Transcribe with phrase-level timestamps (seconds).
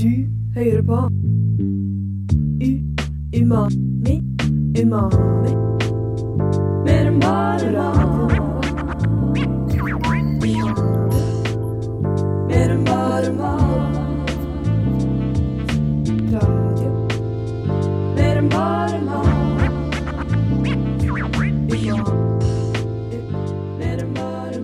[0.00, 0.06] Du
[0.54, 0.98] hører på.
[2.64, 2.70] U
[3.40, 4.14] Umami
[4.80, 5.52] Umami.
[6.86, 8.32] Mer enn bare mat.
[12.48, 14.32] Mer enn bare mat.
[16.32, 16.90] Radio
[18.16, 19.68] Mer enn bare mat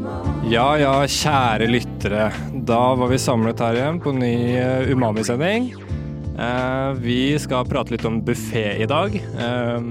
[0.00, 2.30] Umami Ja ja, kjære lyttere.
[2.66, 5.68] Da var vi samlet her igjen på ny eh, Umami-sending.
[6.34, 9.14] Eh, vi skal prate litt om buffé i dag.
[9.14, 9.86] Eh,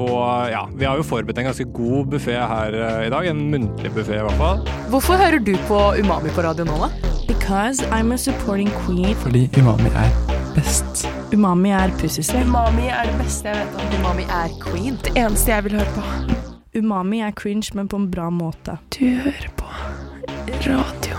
[0.00, 3.28] og ja, vi har jo forberedt en ganske god buffé her i dag.
[3.28, 4.64] En muntlig buffé i hvert fall.
[4.88, 6.88] Hvorfor hører du på Umami på radio nå, da?
[7.28, 9.12] Because I'm a supporting queen.
[9.26, 10.16] Fordi umami er
[10.56, 11.04] best.
[11.34, 12.48] Umami er pussysvell.
[12.48, 14.00] Umami er det beste jeg vet om.
[14.00, 14.96] Umami er queen.
[15.04, 16.08] Det eneste jeg vil høre på.
[16.80, 18.80] Umami er cringe, men på en bra måte.
[18.96, 19.68] Du hører på
[20.64, 21.11] Radio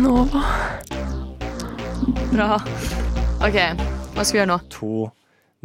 [0.00, 0.40] Nova.
[2.30, 2.54] Bra.
[3.44, 3.56] OK,
[4.14, 4.56] hva skal vi gjøre nå?
[4.72, 5.10] To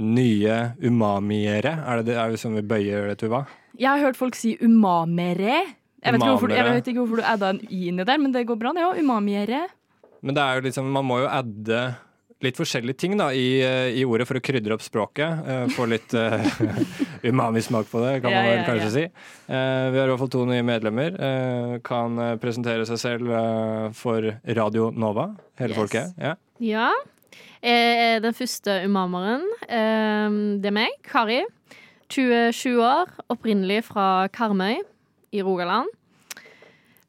[0.03, 1.71] nye umamiere.
[1.85, 3.45] Er det det er vi som vi bøyer det, Tuva?
[3.79, 5.61] Jeg har hørt folk si umamere.
[6.03, 8.33] Jeg vet, ikke hvorfor, jeg vet ikke hvorfor du adda en i inni der, men
[8.35, 8.99] det går bra, det òg.
[8.99, 9.63] Umamiere.
[10.21, 11.79] Men det er jo liksom, man må jo adde
[12.45, 15.41] litt forskjellige ting da, i, eh, i ordet for å krydre opp språket.
[15.45, 16.37] Uh, få litt uh,
[17.25, 18.93] umami-smak på det, kan Ja, man vel ja, kanskje ja.
[18.93, 19.05] si.
[19.49, 21.17] Uh, vi har i hvert fall to nye medlemmer.
[21.19, 25.27] eh, kan eh, presentere seg selv eh, for Radio Nova,
[25.59, 25.79] hele Yes.
[25.81, 26.15] folket.
[26.21, 26.35] Ja.
[26.63, 26.89] Ja.
[27.65, 29.43] Er den første umameren.
[29.67, 31.41] Eh, Det er meg, Kari.
[32.09, 34.77] 27 år, opprinnelig fra Karmøy
[35.33, 35.89] i Rogaland.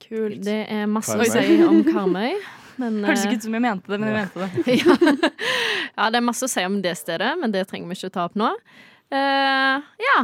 [0.06, 0.40] Kult.
[0.46, 1.28] Det er masse Karmøy.
[1.28, 2.32] å si om Karmøy.
[2.80, 4.78] Men, Hørtes eh, ikke ut som jeg mente det, men jeg mente det.
[4.80, 4.96] ja.
[5.98, 8.26] ja, det er masse å si om det stedet, men det trenger vi ikke ta
[8.28, 8.50] opp nå.
[9.12, 10.18] Uh, ja.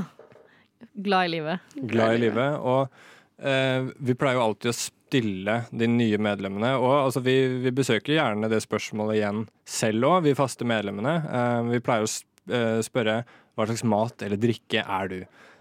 [0.93, 1.71] Glad i livet.
[1.93, 2.59] Glad i livet.
[2.59, 6.75] Og uh, vi pleier jo alltid å stille de nye medlemmene.
[6.81, 11.17] Og altså, vi, vi besøker gjerne det spørsmålet igjen selv òg, vi faste medlemmene.
[11.29, 12.11] Uh, vi pleier å
[12.51, 15.19] eh, spørre hva slags mat eller drikke er du?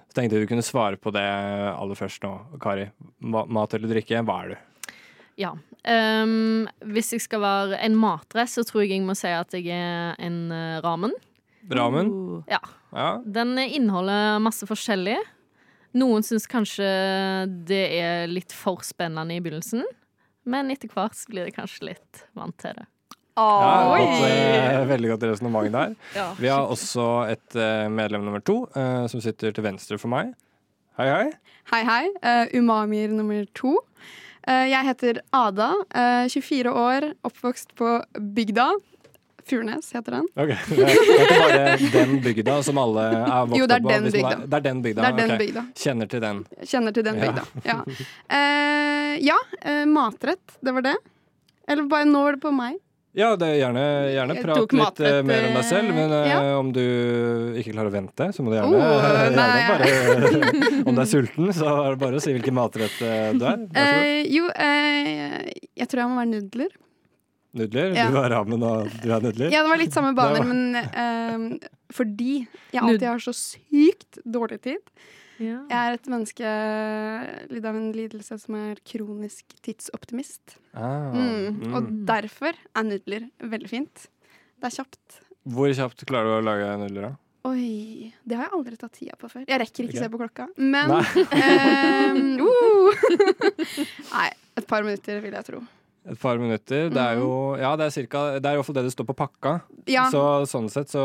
[0.08, 2.90] Så tenkte jeg du kunne svare på det aller først nå, Kari.
[3.24, 4.56] Mat eller drikke, hva er du?
[5.42, 5.56] Ja.
[5.82, 9.74] Um, hvis jeg skal være en matrett, så tror jeg jeg må si at jeg
[9.74, 11.16] er en uh, ramen.
[11.72, 12.12] Ramen?
[12.52, 12.62] Ja.
[12.92, 13.12] Ja.
[13.26, 15.18] Den inneholder masse forskjellig.
[15.98, 16.88] Noen syns kanskje
[17.68, 19.84] det er litt for spennende i begynnelsen,
[20.48, 22.86] men etter hvert så blir jeg kanskje litt vant til det.
[23.36, 24.00] ja Oi!
[24.00, 25.96] godt, eh, veldig godt resonnement der.
[26.20, 26.30] Ja.
[26.40, 30.32] Vi har også et eh, medlem nummer to, eh, som sitter til venstre for meg.
[31.00, 31.28] Hei, hei.
[31.72, 32.04] Hei, hei.
[32.24, 33.78] Uh, umamier nummer to.
[34.48, 38.00] Eh, jeg heter Ada, eh, 24 år, oppvokst på
[38.34, 38.72] bygda.
[39.46, 40.28] Furnes heter den.
[40.38, 43.82] Ok, Det er er ikke bare den bygda som alle er vokst Jo, det er
[43.86, 43.90] på?
[43.90, 44.32] den bygda.
[44.32, 45.02] er- Det er den bygda?
[45.02, 45.40] Det er den ok.
[45.42, 45.64] bygda.
[45.82, 46.44] Kjenner til den.
[46.64, 47.26] Kjenner til den Ja.
[47.26, 47.44] bygda.
[47.66, 47.78] Ja,
[48.30, 50.58] Eh, ja eh, matrett.
[50.64, 50.96] Det var det.
[51.68, 52.78] Eller bare nå var det på meg.
[53.12, 53.82] Ja, det er gjerne,
[54.14, 56.38] gjerne prat litt eh, mer om deg selv, men ja.
[56.56, 56.84] om du
[57.60, 59.64] ikke klarer å vente, så må du gjerne, Oh, gjerne nei.
[59.68, 59.90] bare
[60.88, 63.66] Om du er sulten, så er det bare å si hvilken matrett uh, du er.
[63.82, 66.72] Eh, jo, eh, jeg tror jeg må være nudler.
[67.60, 67.92] Nudler.
[68.00, 68.08] ja.
[68.08, 69.52] Du har ramen, og du er nudler.
[69.52, 71.60] Ja, det var litt samme baner, men
[71.92, 74.80] fordi jeg alltid har så sykt dårlig tid.
[75.42, 75.58] Ja.
[75.72, 76.52] Jeg er et menneske
[77.50, 80.58] litt av en lidelse som er kronisk tidsoptimist.
[80.74, 81.74] Ah, Mm.
[81.74, 82.06] Og mm.
[82.08, 84.08] derfor er nudler veldig fint.
[84.62, 85.22] Det er kjapt.
[85.50, 87.14] Hvor kjapt klarer du å lage nudler, da?
[87.50, 89.48] Oi, det har jeg aldri tatt tida på før.
[89.50, 90.04] Jeg rekker ikke okay.
[90.06, 90.46] se på klokka.
[90.62, 91.24] Men Nei.
[91.42, 93.06] ehm, uh.
[94.14, 94.28] Nei,
[94.62, 95.64] et par minutter vil jeg tro.
[96.10, 96.90] Et par minutter.
[96.90, 99.06] Det er jo Ja, det er cirka Det er i hvert fall det det står
[99.06, 99.54] på pakka.
[99.62, 99.84] Mhm.
[99.94, 101.04] Ja, Så sånn sett så,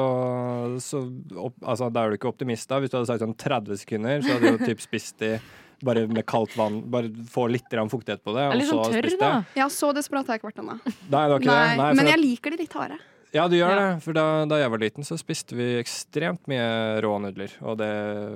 [0.81, 1.03] så
[1.37, 2.81] opp, altså, Da er du ikke optimist, da.
[2.81, 5.39] Hvis du hadde sagt sånn 30 sekunder, så hadde du typ spist de
[5.85, 6.81] bare med kaldt vann.
[6.91, 8.47] Bare få litt fuktighet på det.
[8.57, 9.33] Litt sånn så tørr, spist da.
[9.41, 9.61] det.
[9.61, 10.79] ja, så desperat har jeg ikke vært ennå.
[10.81, 11.77] Nei, det var ikke Nei, det.
[11.77, 12.99] Nei, Men at- jeg liker de litt harde.
[13.35, 13.79] Ja, du gjør Ja.
[13.95, 14.03] det.
[14.05, 17.53] For da, da jeg var liten, så spiste vi ekstremt mye rå nudler.
[17.63, 17.91] Og det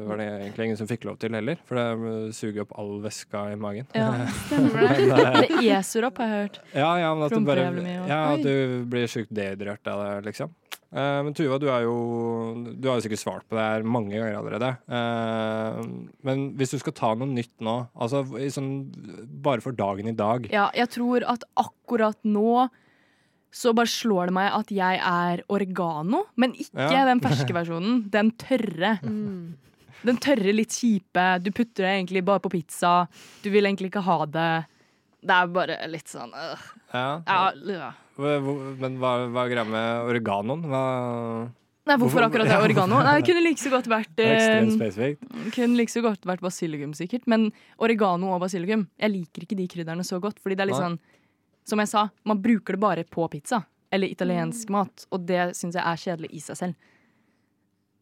[0.08, 3.52] var det egentlig ingen som fikk lov til heller, for det suger opp all væska
[3.52, 3.86] i magen.
[3.94, 4.10] Ja,
[4.46, 4.98] Stemmer det?
[5.06, 6.60] Men, eh, Det eser opp, har jeg hørt.
[6.74, 10.54] ja, ja, men at du bare Ja, at du blir sjukt dehydrert av det, liksom.
[10.90, 14.34] Uh, men Tuva, du jo Du har jo sikkert svart på det her mange ganger
[14.40, 14.70] allerede.
[14.90, 18.90] Uh, men hvis du skal ta noe nytt nå, altså sånn
[19.40, 22.66] bare for dagen i dag Ja, jeg tror at akkurat nå
[23.52, 27.04] så bare slår det meg at jeg er oregano, men ikke Ja.
[27.08, 28.08] den ferske versjonen.
[28.10, 28.98] Den tørre.
[29.02, 29.54] Mm.
[30.06, 31.42] Den tørre, litt kjipe.
[31.42, 33.08] Du putter det egentlig bare på pizza.
[33.42, 34.66] Du vil egentlig ikke ha det.
[35.20, 36.56] Det er bare litt sånn øh.
[36.94, 37.22] Ja.
[37.26, 40.62] ja, hvor- Men hva, hva er greia med oreganoen?
[40.64, 41.50] Hva
[41.86, 43.02] Nei, hvorfor akkurat det er oregano?
[43.02, 45.50] Nei, det kunne like så godt vært det eh.
[45.50, 47.26] Kunne like så godt vært basilikum, sikkert.
[47.26, 50.38] Men oregano og basilikum Jeg liker ikke de krydderne så godt.
[50.40, 50.98] Fordi det er litt sånn
[51.68, 53.64] Som jeg sa, man bruker det bare på pizza.
[53.92, 56.74] eller italiensk mat, og det syns jeg er kjedelig i seg selv.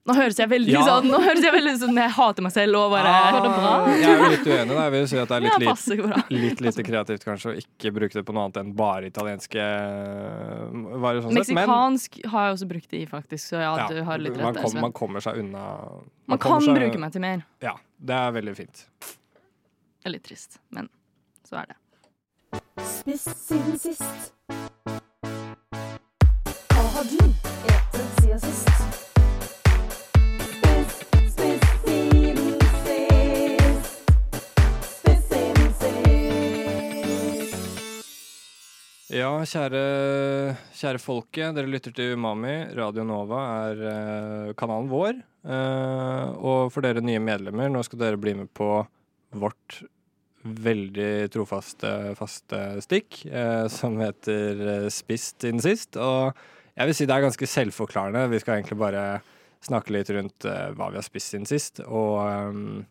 [0.08, 0.82] Nå høres jeg veldig Ja.
[0.84, 4.19] sånn Nå høres jeg veldig sånn Jeg hater meg selv og bare Ah, Jeg er
[4.22, 4.69] jo litt uenig.
[4.76, 4.82] Da.
[4.84, 7.93] Jeg vil si at det er litt, ja, litt, litt lite kreativt kanskje å ikke
[7.93, 11.20] bruke det på noe annet enn bare italienske øh, varer.
[11.25, 14.19] Sånn Meksikansk Men har jeg også brukt det i, faktisk, så ja, ja, du har
[14.22, 14.44] litt rett.
[14.44, 17.44] Man, kom, man kommer seg unna Man man kan seg- bruke meg til mer.
[17.64, 18.84] Ja, det er veldig fint.
[19.00, 20.88] Det er litt trist, men
[21.49, 21.76] så er det.
[22.83, 24.33] Spist siden sist.
[26.73, 27.19] Hva har du.
[27.93, 28.69] Spist siden sist.
[39.09, 39.83] Ja, kjære,
[40.79, 41.55] kjære folket.
[41.56, 42.56] Dere lytter til Umami.
[42.77, 43.41] Radio Nova
[43.71, 45.21] er eh, kanalen vår.
[45.49, 48.69] Eh, og for dere nye medlemmer, nå skal dere bli med på
[49.37, 49.81] vårt
[50.65, 55.97] veldig trofaste faste stikk, eh, som heter eh, Spist siden sist.
[55.97, 56.33] Og
[56.79, 58.29] jeg vil si det er ganske selvforklarende.
[58.31, 59.05] Vi skal egentlig bare
[59.65, 61.83] snakke litt rundt eh, hva vi har spist siden sist.
[61.85, 62.87] Og ehm,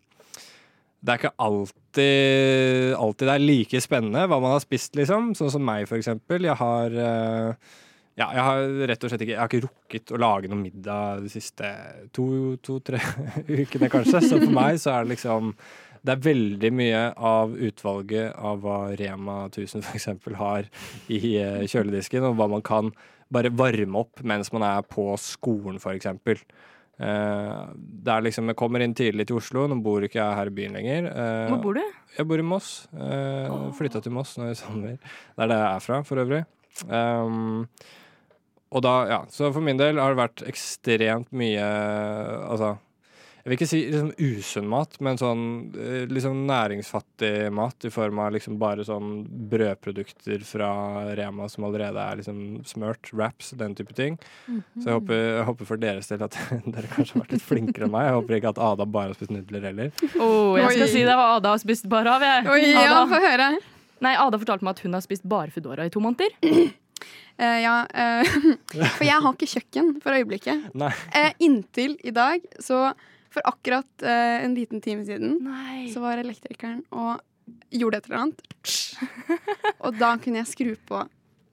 [1.00, 5.32] det er ikke alltid, alltid det er like spennende hva man har spist, liksom.
[5.38, 6.48] Sånn som meg, for eksempel.
[6.48, 7.76] Jeg har eh,
[8.18, 11.20] ja, jeg har rett og slett ikke Jeg har ikke rukket å lage noe middag
[11.22, 11.68] de siste
[12.12, 12.98] to-tre
[13.62, 14.24] ukene, kanskje.
[14.26, 15.54] Så for meg så er det liksom
[16.04, 20.68] Det er veldig mye av utvalget av hva Rema 1000 for eksempel har
[21.12, 22.92] i eh, kjøledisken, og hva man kan
[23.32, 26.40] bare varme opp mens man er på skolen, for eksempel.
[26.98, 30.50] Eh, det er liksom, Jeg kommer inn tidlig til Oslo, nå bor ikke jeg her
[30.50, 31.10] i byen lenger.
[31.12, 31.84] Eh, Hvor bor du?
[32.16, 32.88] jeg bor i Moss.
[32.90, 34.96] Uh, Flytta til Moss nå i sommer.
[34.98, 36.42] Det er der jeg er fra, for øvrig.
[36.88, 37.66] Um,
[38.74, 41.64] og da, ja, Så for min del har det vært ekstremt mye
[42.44, 42.76] Altså,
[43.48, 45.44] jeg vil ikke si liksom usunn mat, men sånn
[46.12, 50.68] liksom næringsfattig mat i form av liksom bare sånn brødprodukter fra
[51.16, 54.18] Rema som allerede er liksom smørt, wraps, den type ting.
[54.76, 56.36] Så jeg håper, jeg håper for deres del at
[56.74, 58.10] dere kanskje har vært litt flinkere enn meg.
[58.10, 59.96] Jeg håper ikke at Ada bare har spist nudler heller.
[60.20, 60.92] Oh, jeg skal Oi.
[60.92, 62.28] si det var Ada har spist bare av.
[62.28, 62.46] Jeg.
[62.52, 63.02] Oi, ja, Ada.
[63.08, 63.50] få høre.
[64.04, 66.36] Nei, Ada fortalte meg at hun har spist bare Foodora i to måneder.
[66.44, 68.56] Uh, ja, Uh,
[68.98, 70.68] for jeg har ikke kjøkken for øyeblikket.
[71.16, 72.90] Eh, inntil i dag, så
[73.32, 75.88] for akkurat eh, en liten time siden, Nei.
[75.92, 77.20] så var elektrikeren og
[77.72, 78.44] gjorde et eller annet.
[79.84, 81.02] Og da kunne jeg skru på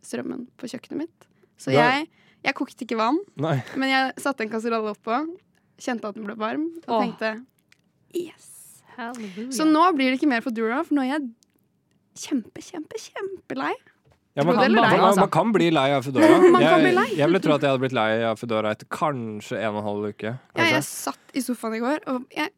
[0.06, 1.27] strømmen på kjøkkenet mitt.
[1.60, 2.07] Så jeg,
[2.44, 3.57] jeg kokte ikke vann, Nei.
[3.80, 5.22] men jeg satte en kasserolle oppå,
[5.81, 7.06] kjente at den ble varm, og Åh.
[7.06, 7.31] tenkte
[8.16, 8.51] yes.
[8.95, 9.51] Halleluja.
[9.56, 11.30] Så nå blir det ikke mer Foodora, for nå er jeg
[12.25, 13.74] kjempe, kjempe, kjempelei.
[14.35, 15.21] Ja, man, kan, man, man, altså.
[15.21, 16.39] man kan bli lei av Foodora.
[16.51, 18.89] Man kan bli jeg, jeg ville tro at jeg hadde blitt lei av Foodora etter
[18.91, 20.33] kanskje en og en halv uke.
[20.57, 22.51] Ja, jeg satt i sofaen i går, og jeg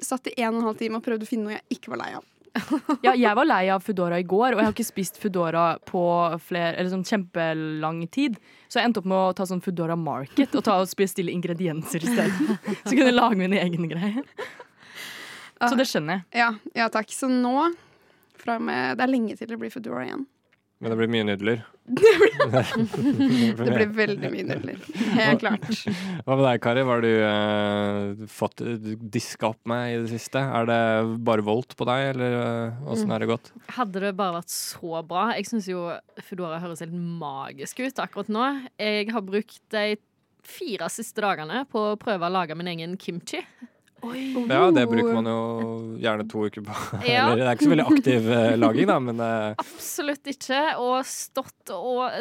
[0.00, 2.00] satt i en og en halv time og prøvde å finne noe jeg ikke var
[2.00, 2.24] lei av.
[3.04, 6.04] Ja, jeg var lei av Foodora i går, og jeg har ikke spist Foodora på
[6.46, 8.38] flere, eller sånn kjempelang tid.
[8.64, 12.06] Så jeg endte opp med å ta sånn Foodora Market og ta og bestille ingredienser
[12.06, 12.56] i stedet.
[12.86, 14.24] Så kunne jeg lage mine egne greier.
[15.60, 16.40] Så det skjønner jeg.
[16.40, 17.12] Ja, ja takk.
[17.12, 17.68] Så nå
[18.40, 20.24] fra med, Det er lenge til det blir Foodora igjen.
[20.76, 21.64] Men det blir mye nudler.
[22.46, 24.80] Det blir veldig mye nudler.
[25.14, 25.68] Helt klart.
[26.26, 26.82] Hva med deg, Kari?
[26.84, 28.60] Hva har du uh, fått
[29.14, 30.42] diska opp med i det siste?
[30.42, 30.80] Er det
[31.26, 33.52] bare voldt på deg, eller uh, åssen er det gått?
[33.78, 35.28] Hadde det bare vært så bra.
[35.38, 35.86] Jeg syns jo
[36.26, 38.50] Foodora høres helt magisk ut akkurat nå.
[38.82, 39.96] Jeg har brukt de
[40.46, 43.40] fire siste dagene på å prøve å lage min egen kimchi.
[44.14, 45.38] Ja, det bruker man jo
[46.02, 46.76] gjerne to uker på.
[47.06, 47.28] Ja.
[47.32, 50.60] Eller, det er ikke så veldig aktiv eh, laging, da, men eh, Absolutt ikke.
[50.82, 52.20] Og stått og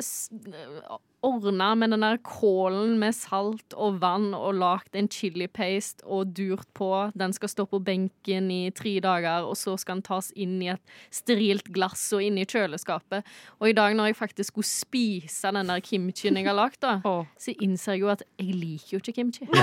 [1.25, 6.33] ordna med den der kålen med salt og vann og lagd en chili paste og
[6.37, 6.89] durt på.
[7.17, 10.71] Den skal stå på benken i tre dager, og så skal den tas inn i
[10.73, 13.25] et sterilt glass og inn i kjøleskapet.
[13.59, 16.97] Og i dag når jeg faktisk skulle spise den der kimchien jeg har lagd, da,
[17.07, 17.25] oh.
[17.39, 19.49] så innser jeg jo at jeg liker jo ikke kimchi.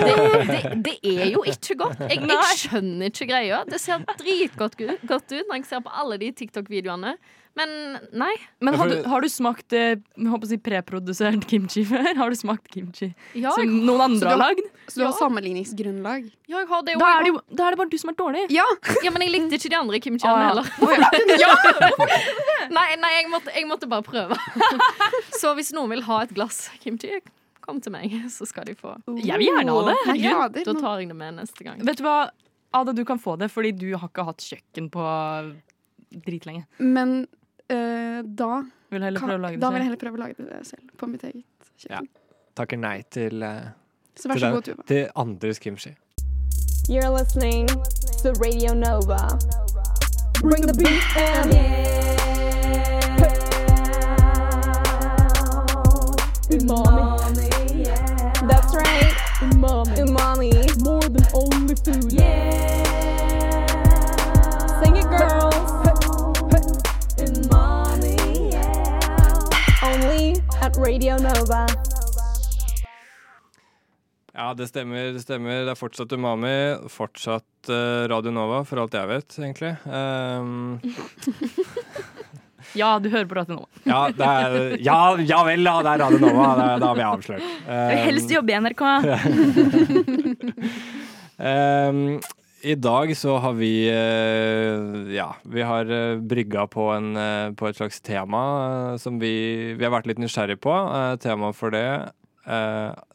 [0.00, 0.14] Det,
[0.48, 2.00] det, det er jo ikke godt.
[2.08, 3.60] Jeg, jeg skjønner ikke greia.
[3.68, 4.76] Det ser dritgodt
[5.08, 7.14] godt ut når jeg ser på alle de TikTok-videoene.
[7.58, 7.70] Men
[8.14, 8.30] nei.
[8.62, 12.06] Men har du, har du smakt eh, jeg håper å si preprodusert kimchi før?
[12.16, 14.68] Har du smakt kimchi Ja, som jeg, noen andre har har- lagd?
[14.86, 15.18] Så du har Ja.
[15.18, 16.28] sammenligningsgrunnlag.
[16.50, 17.00] ja, jeg har det jo.
[17.02, 18.44] Da er det, jo, da er det bare du som er dårlig.
[18.54, 18.64] Ja!
[19.04, 20.48] Ja, men jeg likte ikke de andre kimchiene kimchiene ja.
[20.50, 20.66] heller.
[22.70, 24.36] Nei, nei jeg, måtte, jeg måtte bare prøve.
[25.40, 27.18] Så hvis noen vil ha et glass kimchi,
[27.64, 28.94] kom til meg, så skal de få.
[29.18, 29.96] Jeg vil gjerne ha det.
[30.06, 30.38] Nei, Herregud.
[30.38, 31.82] fader, Da nå- tar jeg det med neste gang.
[31.86, 32.18] Vet du hva,
[32.72, 35.02] Ada, du kan få det fordi du har ikke hatt kjøkken på
[36.26, 36.66] dritlenge.
[36.78, 37.24] Men
[37.70, 39.28] uh, da vil jeg kan,
[39.60, 41.44] Da vil jeg heller prøve å lage det selv på mitt eget
[41.78, 41.90] kjøkken.
[41.90, 42.00] Ja.
[42.58, 43.70] Takker nei til, uh,
[44.18, 44.82] så vær så god, Tuva.
[44.90, 45.94] til andres kimchi.
[46.88, 47.68] You're listening
[48.22, 49.38] to Radio Nova.
[50.42, 52.50] Bring the beat in.
[56.50, 57.48] Umami.
[58.48, 59.14] That's right.
[59.40, 59.94] Umami.
[60.02, 60.82] Umami.
[60.82, 62.12] More than only food.
[62.12, 62.82] Yeah.
[64.82, 65.49] Sing it, girl.
[70.70, 71.66] At Radio Nova.
[74.34, 75.08] Ja, det stemmer.
[75.16, 75.64] Det stemmer.
[75.66, 76.52] Det er fortsatt Umami.
[76.92, 79.72] Fortsatt eh, Radio Nova, for alt jeg vet, egentlig.
[79.90, 80.78] Um,
[82.78, 83.66] Ja, du hører på Radio Nova.
[83.82, 85.74] ja, det er, ja, ja vel, da.
[85.82, 86.46] Det er Radio Nova.
[86.60, 87.48] Da, da har vi avslørt.
[87.66, 88.82] Jeg vil helst Um, jobbe i NRK.
[91.50, 92.00] um,
[92.62, 97.68] I dag så har vi eh, Ja, vi har eh, brygga på, en, eh, på
[97.68, 98.42] et slags tema
[99.00, 99.32] som vi,
[99.78, 100.74] vi har vært litt nysgjerrig på.
[101.22, 101.86] Temaet for det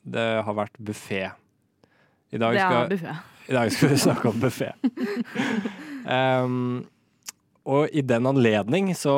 [0.06, 1.26] det har vært buffé.
[2.32, 2.94] I dag skal.
[3.50, 4.70] I dag skal vi snakke om buffé.
[6.46, 6.86] um,
[7.66, 9.14] og i den anledning så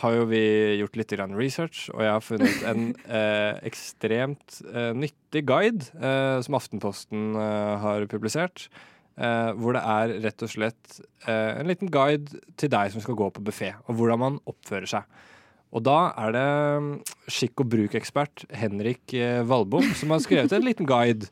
[0.00, 0.40] har jo vi
[0.80, 2.86] gjort litt research, og jeg har funnet en
[3.20, 8.70] eh, ekstremt eh, nyttig guide eh, som Aftenposten har publisert.
[9.18, 13.18] Eh, hvor det er rett og slett uh, en liten guide til deg som skal
[13.18, 15.22] gå på buffé, og hvordan man oppfører seg.
[15.70, 16.46] Og da er det
[16.82, 16.92] mm,
[17.30, 19.14] skikk og bruk-ekspert Henrik
[19.46, 21.30] Valbom som har skrevet en liten guide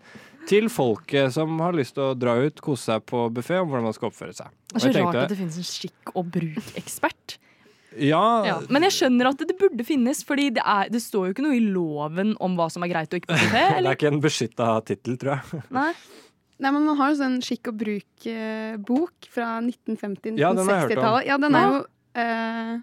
[0.49, 3.89] til folket som har lyst til å dra ut, kose seg på buffé, om hvordan
[3.89, 4.55] man skal oppføre seg.
[4.71, 7.39] Det er så rart at det finnes en skikk- og bruk-ekspert.
[7.99, 8.59] Ja, Ja.
[8.71, 11.57] Men jeg skjønner at det burde finnes, Fordi det, er, det står jo ikke noe
[11.57, 13.65] i loven om hva som er greit og ikke på buffé.
[13.81, 15.63] det er ikke en beskytta tittel, tror jeg.
[15.75, 15.93] Nei?
[16.59, 20.39] Nei, men Man har jo sånn skikk og bruk-bok fra 1950-1960-tallet.
[20.43, 21.27] Ja, den har jeg hørt om.
[21.29, 21.83] Ja, den er jo
[22.19, 22.81] eh,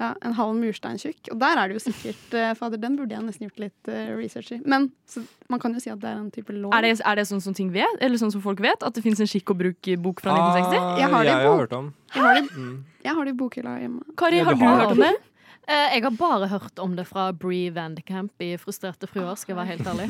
[0.00, 1.28] ja, en halv murstein tjukk.
[1.34, 4.08] Og der er det jo sikkert eh, Fader, den burde jeg nesten gjort litt eh,
[4.16, 4.60] research i.
[4.64, 5.20] Men så,
[5.52, 6.72] man kan jo si at det er en type lån.
[6.72, 8.00] Er det, er det sånn som ting vet?
[8.00, 8.80] Eller sånn som folk vet?
[8.88, 10.78] At det finnes en skikk og bruk-bok fra 1960?
[10.80, 11.60] Ah, Jeg har det i jeg bok.
[11.60, 11.92] hørt om.
[12.16, 12.76] Jeg har det, Mm.
[13.04, 14.00] jeg har det i bokhylla hjemme.
[14.16, 15.16] Kari, har du du har hørt om det?
[15.70, 19.58] Eh, jeg har bare hørt om det fra Bree Vandekamp i Frustrerte fruer, skal jeg
[19.60, 20.08] være helt ærlig.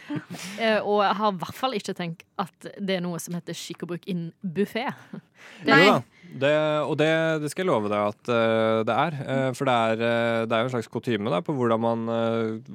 [0.59, 3.57] Eh, og jeg har i hvert fall ikke tenkt at det er noe som heter
[3.57, 4.89] skikk og bruk innen buffé.
[5.65, 6.01] Jo da.
[6.31, 6.51] Det,
[6.87, 7.09] og det,
[7.43, 9.15] det skal jeg love deg at uh, det er.
[9.19, 12.05] Uh, for det er, uh, det er jo en slags kutyme på man,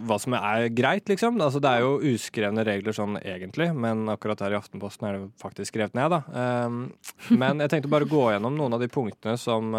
[0.09, 1.39] hva som er greit, liksom.
[1.41, 5.31] Altså, det er jo uskrevne regler sånn egentlig, men akkurat her i Aftenposten er det
[5.41, 6.13] faktisk skrevet ned.
[6.13, 6.21] da.
[6.43, 9.73] Eh, men jeg tenkte bare gå gjennom noen av de punktene som,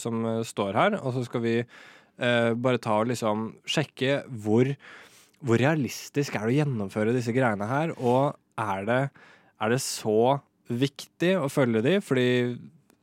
[0.00, 1.56] som står her, og så skal vi
[2.20, 4.68] bare ta og liksom sjekke hvor,
[5.44, 9.00] hvor realistisk er det å gjennomføre disse greiene her, og er det,
[9.60, 10.38] er det så
[10.70, 11.96] viktig å følge de?
[12.04, 12.28] Fordi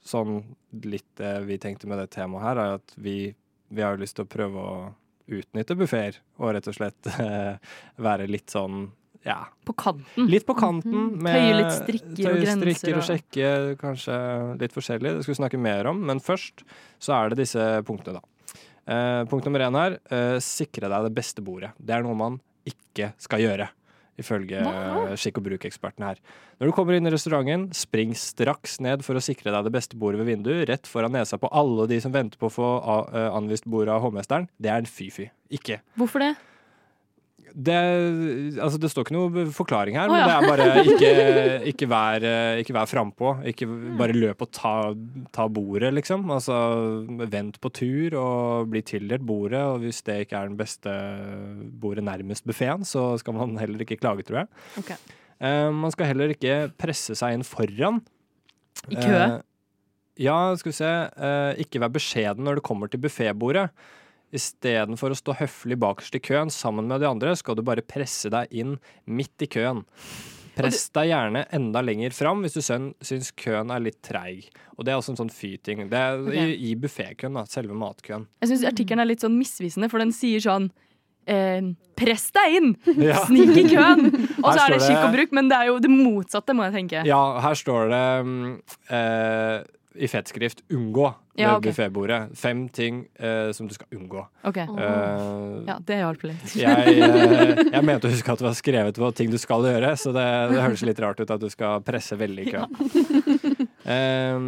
[0.08, 0.38] sånn
[0.88, 3.18] litt det vi tenkte med det temaet her, er at vi,
[3.74, 4.78] vi har jo lyst til å prøve å
[5.28, 7.58] utnytte buffeer, og rett og slett eh,
[8.00, 8.86] være litt sånn
[9.28, 10.30] ja, På kanten.
[10.32, 11.18] litt på kanten.
[11.20, 13.50] Med, Tøye litt strikker og tøye grenser strikker og og- sjekke
[13.82, 14.20] kanskje
[14.62, 15.12] litt forskjellig.
[15.18, 16.64] Det skal vi snakke mer om, men først
[17.04, 18.37] så er det disse punktene, da.
[18.88, 21.74] Eh, punkt nummer én her, eh, sikre deg det beste bordet.
[21.78, 23.68] Det er noe man ikke skal gjøre.
[24.18, 26.22] Ifølge eh, skikk og bruk-ekspertene her.
[26.58, 30.00] Når du kommer inn i restauranten, spring straks ned for å sikre deg det beste
[30.00, 32.70] bordet ved vinduet, rett foran nesa på alle de som venter på å få
[33.14, 34.50] eh, anvist bordet av hovmesteren.
[34.58, 35.30] Det er en fy-fy.
[35.54, 35.84] Ikke.
[36.00, 36.34] Hvorfor det?
[37.58, 37.76] Det,
[38.62, 41.12] altså det står ikke noe forklaring her, men det er bare ikke,
[41.72, 43.32] ikke vær, eh, ikke vær frampå.
[43.50, 43.66] Ikke
[43.98, 44.74] bare løp og ta,
[45.34, 46.28] ta bordet, liksom.
[46.36, 46.58] Altså
[47.34, 49.64] vent på tur og bli tildelt bordet.
[49.64, 50.94] Og hvis det ikke er den beste
[51.82, 54.54] bordet nærmest buffeen, så skal man heller ikke klage, tror jeg.
[54.84, 55.02] Okay.
[55.42, 58.04] Uh, man skal heller ikke presse seg inn foran.
[58.86, 59.18] I kø?
[59.18, 59.40] Uh,
[60.22, 60.96] ja, skal vi se.
[61.18, 63.72] Uh, ikke vær beskjeden når du kommer til buffébordet.
[64.36, 68.32] Istedenfor å stå høflig bakerst i køen sammen med de andre, skal du bare presse
[68.34, 68.76] deg inn
[69.08, 69.86] midt i køen.
[70.58, 74.50] Press deg gjerne enda lenger fram hvis du syn- syns køen er litt treig.
[74.76, 75.86] Og det er også en sånn fy-ting.
[75.92, 76.56] Det er okay.
[76.56, 77.46] i, i buffékøen, da.
[77.50, 78.28] Selve matkøen.
[78.42, 80.70] Jeg syns artikkelen er litt sånn misvisende, for den sier sånn
[81.30, 82.74] eh, Press deg inn!
[83.02, 83.22] Ja.
[83.30, 84.12] Snik i køen!
[84.44, 86.78] Og så er det skikk og bruk, men det er jo det motsatte, må jeg
[86.82, 87.06] tenke.
[87.10, 88.52] Ja, her står det mm,
[88.98, 89.58] eh,
[89.98, 91.64] i fettskrift 'unngå' ved Ja, ok.
[91.68, 92.36] buffébordet.
[92.38, 94.24] Fem ting eh, som du skal unngå.
[94.44, 96.56] Ok, Uh, ja, Det hjalp litt.
[96.56, 99.94] jeg, eh, jeg mente å huske at det var skrevet på ting du skal gjøre,
[99.98, 103.68] så det, det høres litt rart ut at du skal presse veldig i køen.
[103.88, 104.40] Eh,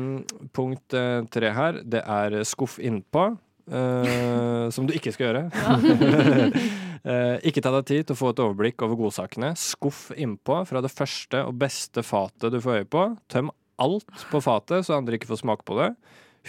[0.53, 0.95] punkt
[1.31, 3.37] tre her, det er skuff innpå.
[3.71, 5.49] eh, som du ikke skal gjøre.
[6.99, 9.53] Eh, ikke ta deg tid til å få et overblikk over godsakene.
[9.55, 13.03] Skuff innpå fra det første og beste fatet du får øye på.
[13.31, 13.47] Tøm
[13.81, 15.93] alt på fatet, så andre ikke får smake på det.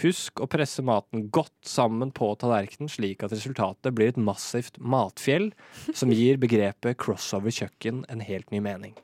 [0.01, 5.49] Husk å presse maten godt sammen på tallerkenen, slik at resultatet blir et massivt matfjell
[5.91, 8.95] som gir begrepet crossover kjøkken en helt ny mening.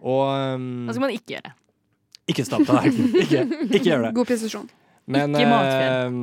[0.00, 1.54] Og um, Da skal man ikke gjøre.
[2.30, 3.16] ikke stapp tallerkenen.
[3.24, 4.12] Ikke, ikke gjør det.
[4.20, 4.68] God presisjon.
[5.10, 6.20] Men Ikke eh,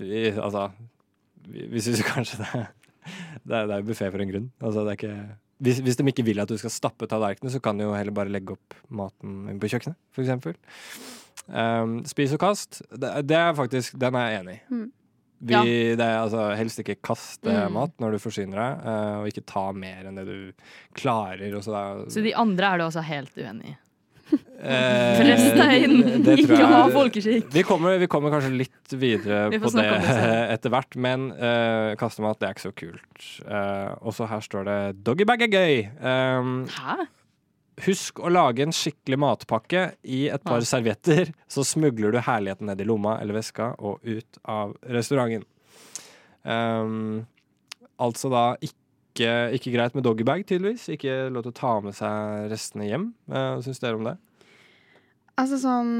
[0.00, 0.70] vi, altså
[1.46, 2.66] vi, vi syns kanskje det
[3.46, 4.46] det er, det er buffé for en grunn.
[4.58, 7.60] Altså, det er ikke hvis, hvis de ikke vil at du skal stappe tallerkenene, så
[7.62, 10.56] kan du jo heller bare legge opp maten på kjøkkenet, eksempel.
[11.46, 14.62] Um, spis og kast, det, det er faktisk Den er jeg enig i.
[14.74, 14.86] Mm.
[15.46, 15.60] Vi, Ja.
[15.62, 17.72] det er altså helst ikke kaste Mm.
[17.76, 20.52] mat når du forsyner deg, uh, og ikke ta mer enn det du
[20.96, 21.52] klarer.
[21.62, 23.76] Så da, Så de andre er du altså helt uenig i.
[24.32, 25.98] Eh, Press deg inn,
[26.32, 27.50] ikke ha folkeskikk.
[27.54, 29.84] Vi kommer, vi kommer kanskje litt videre Vi på det
[30.56, 33.28] etter hvert, men eh, kastemat det er ikke så kult.
[33.46, 35.84] Uh, og så her står det 'Doggybag er gøy'.
[36.00, 37.06] Um, Hæ?
[37.86, 40.68] husk å lage en skikkelig matpakke i et par Ja.
[40.72, 45.44] servietter, så smugler du herligheten ned i lomma eller veska og ut av restauranten.
[46.42, 47.26] Um,
[48.00, 48.80] altså da ikke,
[49.24, 50.88] ikke greit med doggybag, tydeligvis.
[50.92, 53.08] Ikke lov til å ta med seg restene hjem.
[53.30, 54.16] Uh, Hva syns dere om det?
[55.36, 55.90] Altså sånn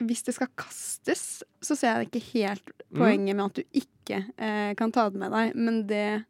[0.00, 2.98] Hvis det skal kastes, så ser jeg ikke helt Mm.
[2.98, 5.52] poenget med at du ikke eh, kan ta det med deg.
[5.54, 6.24] Men det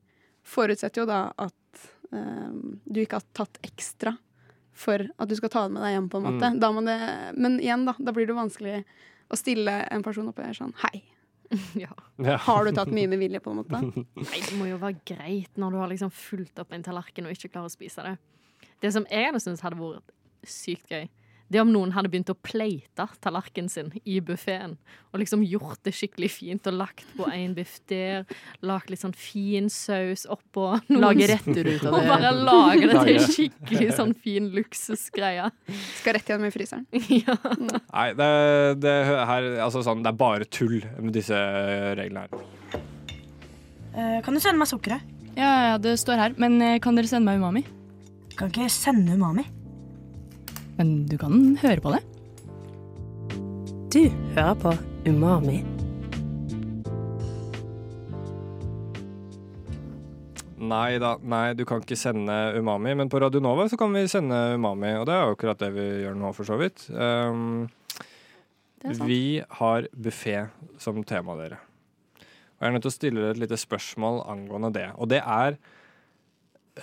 [0.45, 2.51] forutsetter jo da at eh,
[2.85, 4.13] du ikke har tatt ekstra
[4.77, 6.51] for at du skal ta det med deg hjem, på en måte.
[6.53, 6.85] Mm.
[6.85, 7.95] Det, men igjen, da.
[7.97, 8.85] Da blir det vanskelig
[9.31, 11.03] å stille en person opp og sånn Hei,
[11.85, 11.91] Ja.
[12.23, 12.37] Ja.
[12.47, 13.81] har du tatt mye med vilje, på en måte?
[14.29, 17.35] Nei, det må jo være greit når du har liksom fulgt opp en tallerken og
[17.35, 18.17] ikke klarer å spise det.
[18.81, 20.15] Det som jeg hadde syntes hadde vært
[20.47, 21.09] sykt gøy,
[21.51, 24.77] det om noen hadde begynt å pleite tallerkenen sin i buffeen.
[25.11, 28.23] Og liksom gjort det skikkelig fint og lagt på en biff der.
[28.63, 30.69] Lagt litt sånn fin saus oppå.
[30.89, 33.27] noen- Lage retter ut av Og bare lage det til det.
[33.35, 35.51] skikkelig sånn fin luksusgreie.
[35.99, 36.87] Skal rett igjen med fryseren.
[37.25, 37.35] ja.
[37.59, 38.31] Nei, det,
[38.87, 38.95] det,
[39.33, 41.35] her, altså sånn, det er bare tull med disse
[41.99, 42.81] reglene her.
[43.91, 45.03] Eh, kan du sende meg sukkeret?
[45.35, 46.35] Ja, ja, det står her.
[46.39, 47.65] Men eh, kan dere sende meg umami?
[48.39, 49.43] Kan ikke sende umami.
[50.79, 52.05] Men du kan høre på det.
[53.91, 54.05] Du
[54.37, 54.75] hører på
[55.09, 55.61] Umami.
[60.71, 64.05] Nei da, nei, du kan ikke sende umami, men på Radio Nova så kan vi
[64.13, 66.85] sende umami, og det er jo akkurat det vi gjør nå, for så vidt.
[66.93, 67.65] Um,
[69.09, 70.37] vi har buffé
[70.79, 71.59] som tema, dere.
[72.21, 74.87] Og jeg er nødt til å stille dere et lite spørsmål angående det.
[75.01, 75.57] Og det er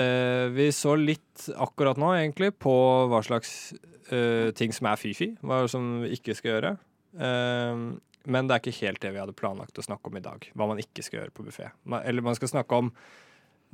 [0.04, 2.74] eh, Vi så litt akkurat nå, egentlig, på
[3.12, 3.74] hva slags
[4.12, 6.74] uh, ting som er fy-fy, hva som vi ikke skal gjøre.
[7.18, 10.50] Uh, men det er ikke helt det vi hadde planlagt å snakke om i dag.
[10.58, 11.70] Hva man ikke skal gjøre på buffé.
[12.02, 12.92] Eller man skal snakke om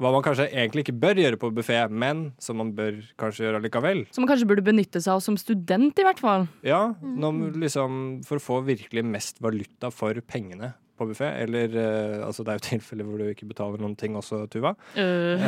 [0.01, 3.61] hva man kanskje egentlig ikke bør gjøre på buffé, men som man bør kanskje gjøre
[3.61, 4.03] likevel.
[4.13, 6.47] Som man kanskje burde benytte seg av som student, i hvert fall.
[6.65, 11.29] Ja, når, liksom, For å få virkelig mest valuta for pengene på buffé.
[11.43, 14.75] Eller uh, altså det er jo tilfeller hvor du ikke betaler noen ting også, Tuva.
[14.97, 15.43] Uh.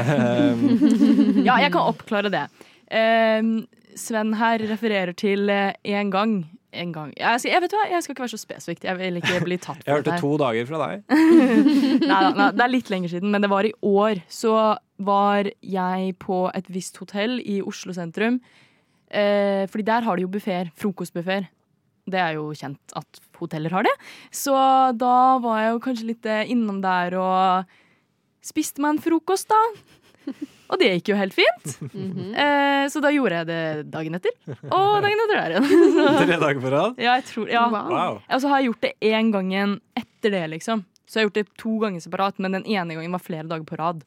[1.47, 2.45] ja, jeg kan oppklare det.
[2.89, 6.43] Uh, Sven her refererer til én gang.
[6.75, 7.13] En gang.
[7.15, 8.83] Jeg, skal, jeg vet hva, jeg skal ikke være så spesifikt.
[8.83, 11.05] Jeg vil ikke bli tatt jeg hørte to dager fra deg.
[12.11, 14.19] Nei, nei, det er litt lenger siden, men det var i år.
[14.27, 14.51] Så
[15.07, 18.41] var jeg på et visst hotell i Oslo sentrum.
[19.07, 20.71] Eh, fordi der har de jo buffeer.
[20.75, 21.47] Frokostbuffeer.
[22.05, 23.93] Det er jo kjent at hoteller har det.
[24.33, 24.53] Så
[24.95, 27.71] da var jeg jo kanskje litt eh, innom der og
[28.45, 29.61] spiste meg en frokost, da.
[30.65, 31.73] Og det gikk jo helt fint.
[31.91, 32.31] Mhm.
[32.41, 33.59] Eh, så da gjorde jeg det
[33.93, 34.33] dagen etter.
[34.73, 35.67] Og dagen etter der igjen.
[36.21, 36.97] Tre dager på rad.
[37.01, 37.65] ja, jeg tror, ja.
[37.69, 38.21] Wow.
[38.23, 39.51] Og så har jeg gjort det én gang
[39.97, 40.85] etter det, liksom.
[41.05, 43.65] Så jeg har gjort det to ganger separat, men den ene gangen var flere dager
[43.69, 44.01] på rad.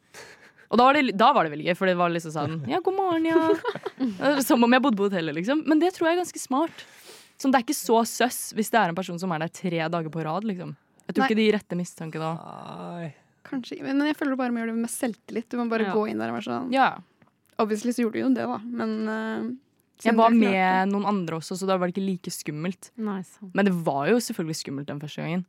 [0.68, 2.82] Og da var det, da var det veldig gøy, for det var liksom sånn Ja,
[2.84, 4.40] god morgen, ja.
[4.44, 5.62] Som om jeg bodde på hotellet, liksom.
[5.70, 6.82] Men det tror jeg er ganske smart.
[7.38, 9.78] Sånn, det er ikke så søss hvis det er en person som er der tre
[9.86, 10.74] dager på rad, liksom.
[11.06, 11.28] Jeg tror Nei.
[11.30, 12.32] ikke de retter mistanke da.
[12.36, 13.12] Nei.
[13.48, 13.86] Kanskje ikke.
[13.86, 15.46] Men jeg føler du bare må gjøre det med selvtillit.
[15.48, 15.94] Du må bare Ja.
[15.94, 16.98] gå inn der og være sånn Ja.
[17.58, 19.56] Obviously så gjorde du jo det, da, men uh,
[20.04, 22.90] Jeg var med noen andre også, så da var det ikke like skummelt.
[22.96, 23.22] Nei,
[23.52, 25.44] Men det var jo selvfølgelig skummelt den første gangen.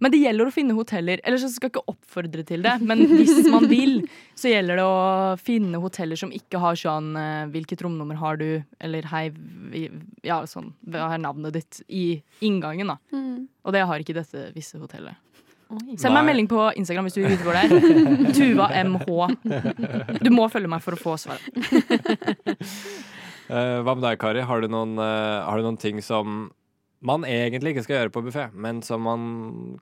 [0.00, 1.20] Men det gjelder å finne hoteller.
[1.26, 4.00] Ellers skal jeg ikke oppfordre til det, men hvis man vil,
[4.38, 8.62] så gjelder det å finne hoteller som ikke har sånn eh, 'Hvilket romnummer har du?'
[8.80, 9.28] eller 'Hei,
[9.72, 9.88] vi,
[10.26, 12.98] ja, sånn, hva er navnet ditt?' i inngangen, da.
[13.12, 13.48] Mm.
[13.64, 15.14] Og det har ikke dette visse hotellet.
[15.72, 15.96] Oi.
[15.96, 18.32] Send meg en melding på Instagram hvis du vil vite hvor det er.
[18.36, 20.18] Tuva MH.
[20.20, 21.48] Du må følge meg for å få svaret.
[23.52, 24.40] Eh, hva med deg, Kari?
[24.46, 26.46] Har du, noen, eh, har du noen ting som
[27.02, 29.24] man egentlig ikke skal gjøre på buffé, men som man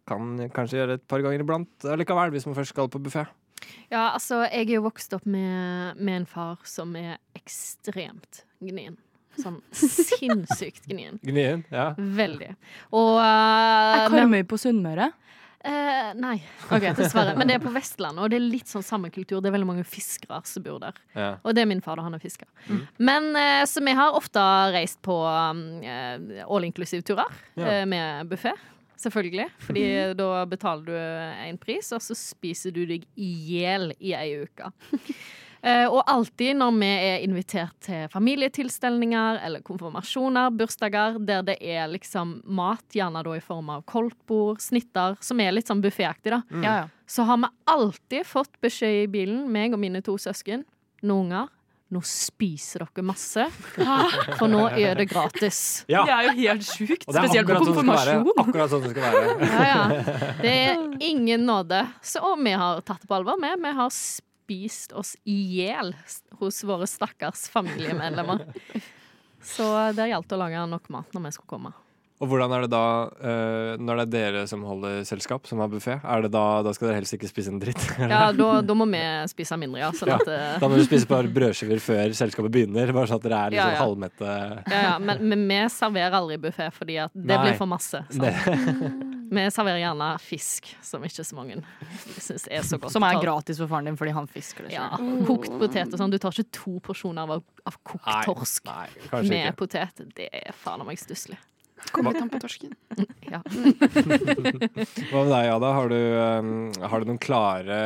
[0.09, 3.26] kan kanskje gjøre et par ganger iblant likevel, hvis man først skal på buffé?
[3.90, 8.96] Ja, altså, jeg er jo vokst opp med, med en far som er ekstremt gnien.
[9.40, 11.20] Sånn sinnssykt gnien.
[11.22, 11.64] Gnien?
[11.72, 11.90] Ja.
[11.96, 12.54] Veldig.
[12.96, 15.11] Og uh, Er Karmøy på Sunnmøre?
[15.64, 16.38] Eh, nei,
[16.96, 17.35] dessverre.
[17.37, 19.42] Men det er på Vestlandet, og det er litt sånn samme kultur.
[19.44, 20.96] Det er veldig mange fiskere som bor der.
[21.14, 21.35] ja.
[21.44, 22.07] Og det er min far, da.
[22.07, 22.49] Han er fisker.
[22.99, 24.40] Men eh, så vi har ofte
[24.73, 27.29] reist på um, eh, all inclusive-turer
[27.61, 27.66] Ja.
[27.81, 28.55] eh, med buffé.
[29.01, 29.49] selvfølgelig.
[29.66, 29.85] Fordi
[30.16, 30.96] da betaler du
[31.51, 34.73] en pris, og så spiser du deg i hjel i ei uke.
[35.62, 41.90] Eh, og alltid når vi er invitert til familietilstelninger eller konfirmasjoner, bursdager, der det er
[41.92, 46.42] liksom mat, gjerne da i form av koldtbord, snitter, som er litt sånn bufféaktig, da,
[46.64, 46.88] Ja, ja.
[47.07, 50.64] så har vi alltid fått beskjed i bilen, meg og mine to søsken,
[51.03, 51.49] noen unger,
[51.90, 53.44] nå spiser dere masse,
[54.38, 55.83] for nå er det gratis.
[55.90, 56.05] Ja.
[56.07, 57.03] Det er jo helt sjukt.
[57.09, 58.42] Spesielt på akkurat sånn konfirmasjon.
[58.44, 59.49] Akkurat sånn det skal være.
[59.51, 60.05] Ja, ja.
[60.38, 61.81] Det er ingen nåde.
[62.07, 63.40] Så, og vi har tatt det på alvor.
[63.42, 63.90] Vi, vi har
[64.50, 65.94] spist oss i hjel
[66.40, 68.42] hos våre stakkars familiemedlemmer.
[69.42, 69.62] Så
[69.94, 71.70] det gjaldt å lage nok mat når vi skulle komme.
[72.20, 75.70] Og hvordan er det da uh, når det er dere som holder selskap, som har
[75.72, 75.94] buffé?
[76.02, 77.80] Er det da, da skal dere helst ikke spise en dritt?
[78.10, 79.92] Ja, da, da må vi spise mindre, ja.
[79.96, 80.58] Sånn Ja, at, uh...
[80.60, 83.70] Da må du spise bare brødskiver før selskapet begynner, bare sånn at dere er liksom
[83.70, 83.86] Ja, ja.
[83.86, 84.34] halvmette.
[84.66, 84.92] ja, ja.
[85.00, 87.40] Men, men vi serverer aldri buffé, fordi at det Nei.
[87.46, 88.02] blir for masse.
[88.10, 89.06] sant?
[89.31, 91.61] Vi serverer gjerne fisk, som ikke så mange
[92.19, 92.90] syns er så godt.
[92.95, 94.88] Som er gratis for faren din fordi han fisker det Ja,
[95.29, 96.11] kokt potet og sånn.
[96.11, 99.55] Du tar ikke to porsjoner av, av kokt torsk med ikke.
[99.62, 100.03] potet.
[100.19, 101.38] Det er faen meg stusslig.
[101.90, 102.75] Kom litt an på torsken.
[103.31, 103.38] Ja.
[103.47, 105.69] Hva med deg, Ada?
[105.77, 107.77] Har du, eh, har du noen klare,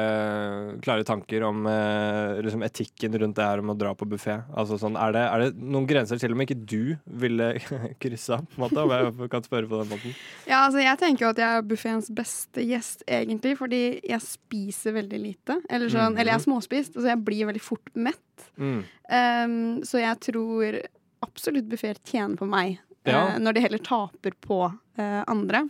[0.84, 4.38] klare tanker om eh, liksom etikken rundt det her om å dra på buffé?
[4.56, 7.50] Altså, sånn, er, det, er det noen grenser til og med ikke du ville
[8.02, 8.86] kryssa, på en måte?
[8.86, 8.94] Om
[9.26, 10.16] jeg kan spørre på den måten.
[10.48, 14.96] Ja, altså jeg tenker jo at jeg er buffeens beste gjest, egentlig, fordi jeg spiser
[14.96, 15.58] veldig lite.
[15.68, 16.18] Eller, sånn, Mhm.
[16.20, 18.48] eller jeg er småspist, så jeg blir veldig fort mett.
[18.56, 18.80] Mm.
[19.12, 19.54] Um,
[19.86, 20.80] så jeg tror
[21.24, 22.78] absolutt buffeer tjener på meg,
[23.12, 23.34] Ja.
[23.34, 25.64] eh, når de heller taper på uh, andre.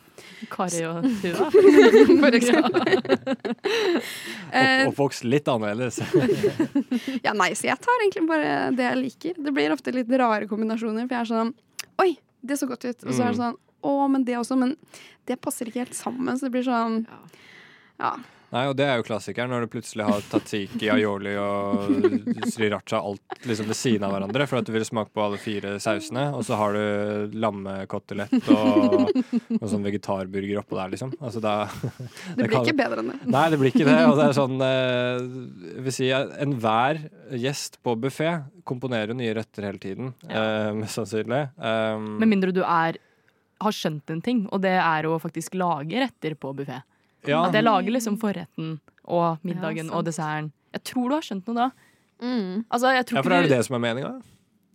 [0.52, 1.48] Kari og Tuva.
[2.22, 2.82] For eksempel.
[4.54, 5.96] Eh, Opp, oppvokst litt annerledes.
[7.26, 9.40] ja, nei, så jeg tar egentlig bare det jeg liker.
[9.42, 11.50] Det blir ofte litt rare kombinasjoner, for jeg er sånn
[12.04, 12.12] Oi,
[12.46, 13.02] det så godt ut.
[13.02, 13.40] Og så er det Mm.
[13.40, 14.56] sånn Å, men det også.
[14.56, 14.76] Men
[15.26, 17.00] det passer ikke helt sammen, så det blir sånn
[17.98, 18.12] Ja.
[18.54, 21.88] Nei, og det er jo klassikeren, når du plutselig har tatiki, aioli og
[22.52, 25.72] sriracha alt liksom ved siden av hverandre, for at du vil smake på alle fire
[25.82, 29.10] sausene, og så har du lammekotelett og
[29.58, 31.12] og sånn vegetarburger oppå der, liksom.
[31.18, 31.54] Altså, da,
[32.36, 33.18] Det blir kan- ikke bedre enn det.
[33.34, 33.98] Nei, det blir ikke det.
[34.06, 37.02] Og det er sånn eh, vil si enhver
[37.34, 38.30] gjest på buffé
[38.64, 41.42] komponerer jo nye retter hele tiden, eh, mest sannsynlig.
[41.58, 42.98] Um, Med mindre du er
[43.64, 46.82] har skjønt en ting, og det er å faktisk lage retter på buffé.
[47.30, 50.52] Ja, At jeg lager liksom forretten og middagen Ja, og desserten.
[50.74, 51.68] Jeg tror du har skjønt noe da.
[52.22, 52.64] Mm.
[52.68, 54.14] Altså, jeg tror ja, for er det du det som er meninga?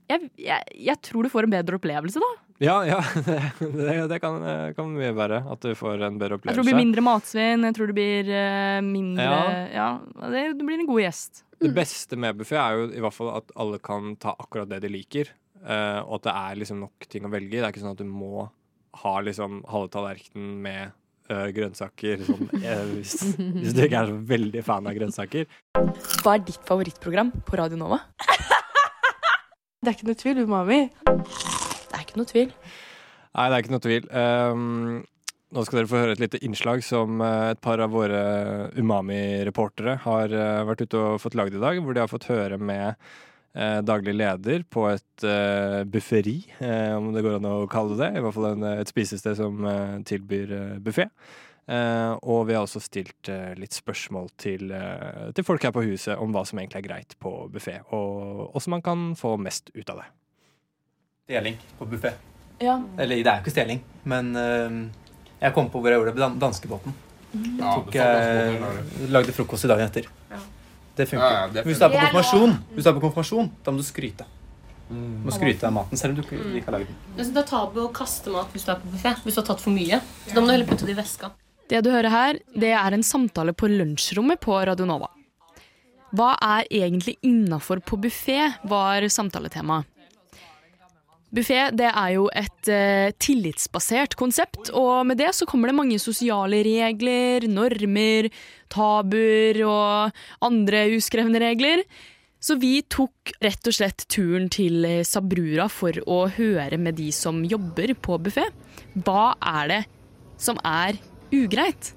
[0.09, 2.29] jeg, jeg, jeg tror du får en bedre opplevelse da.
[2.59, 2.99] Ja, ja.
[3.25, 4.41] Det, det, det kan,
[4.75, 5.43] kan mye være.
[5.53, 6.51] At du får en bedre opplevelse.
[6.51, 9.43] Jeg tror det blir mindre matsvinn, jeg tror det blir eh, mindre Ja.
[9.73, 9.89] Ja,
[10.33, 11.43] det, du blir en god gjest.
[11.59, 14.81] Det beste med buffé er jo i hvert fall at alle kan ta akkurat det
[14.85, 15.31] de liker.
[15.59, 17.59] Uh, og at det er liksom nok ting å velge i.
[17.59, 18.47] Det er ikke sånn at du må
[19.03, 20.95] ha liksom halve tallerkenen med eh,
[21.29, 25.45] grønnsaker sånn, eh, hvis, hvis du ikke er så veldig fan av grønnsaker.
[26.23, 28.01] Hva er ditt favorittprogram på Radio Nova?
[29.79, 30.79] Det er ikke noe tvil, Umami.
[31.07, 32.49] Det er ikke noe tvil.
[33.31, 34.07] Nei, det er ikke noe tvil.
[34.11, 34.97] Um,
[35.55, 38.19] nå skal dere få høre et lite innslag som eh, et par av våre
[38.77, 41.79] Umami-reportere har eh, vært ute og fått lagd i dag.
[41.81, 42.99] Hvor de har fått høre med
[43.55, 48.09] eh, daglig leder på et uh, bufferi, eh, om det går an å kalle det.
[48.13, 48.19] det.
[48.19, 51.09] I hvert fall en, et spisested som eh, tilbyr uh, buffé.
[51.69, 55.83] Eh, og vi har også stilt eh, litt spørsmål til, eh, til folk her på
[55.85, 59.69] huset om hva som egentlig er greit på buffé, og hvordan man kan få mest
[59.75, 60.07] ut av det.
[61.29, 62.15] Deling på buffé.
[62.57, 62.79] Ja.
[62.97, 64.79] Eller det er jo ikke stjeling, men eh,
[65.43, 66.97] jeg kom på hvor jeg gjorde det på danskebåten.
[67.29, 67.59] danskebåten.
[67.61, 70.09] Ja, Tok, eh, lagde frokost i dagen etter.
[70.99, 71.25] Det funker.
[71.25, 73.79] Ja, ja, det Hvis du er på konfirmasjon, hvis du er på konfirmasjon, da må
[73.79, 74.27] du skryte.
[74.89, 75.19] Mm.
[75.21, 76.95] må skryte av maten, selv om du ikke ikke har lagd den.
[77.19, 79.13] Synes det er tabu å kaste mat hvis du er på buffé.
[79.21, 79.99] Hvis du har tatt for mye.
[80.25, 81.29] Så da må du heller putte det i veska.
[81.69, 85.11] Det du hører her, det er en samtale på lunsjrommet på Radio Nova.
[86.17, 89.85] Hva er egentlig innafor på buffé, var samtaletemaet.
[91.29, 96.63] Buffé er jo et eh, tillitsbasert konsept, og med det så kommer det mange sosiale
[96.65, 98.31] regler, normer,
[98.73, 101.83] tabuer og andre uskrevne regler.
[102.41, 107.11] Så vi tok rett og slett turen til eh, Sabrura for å høre med de
[107.13, 108.47] som jobber på buffé.
[108.97, 109.81] Hva er det
[110.41, 110.97] som er
[111.35, 111.93] ugreit?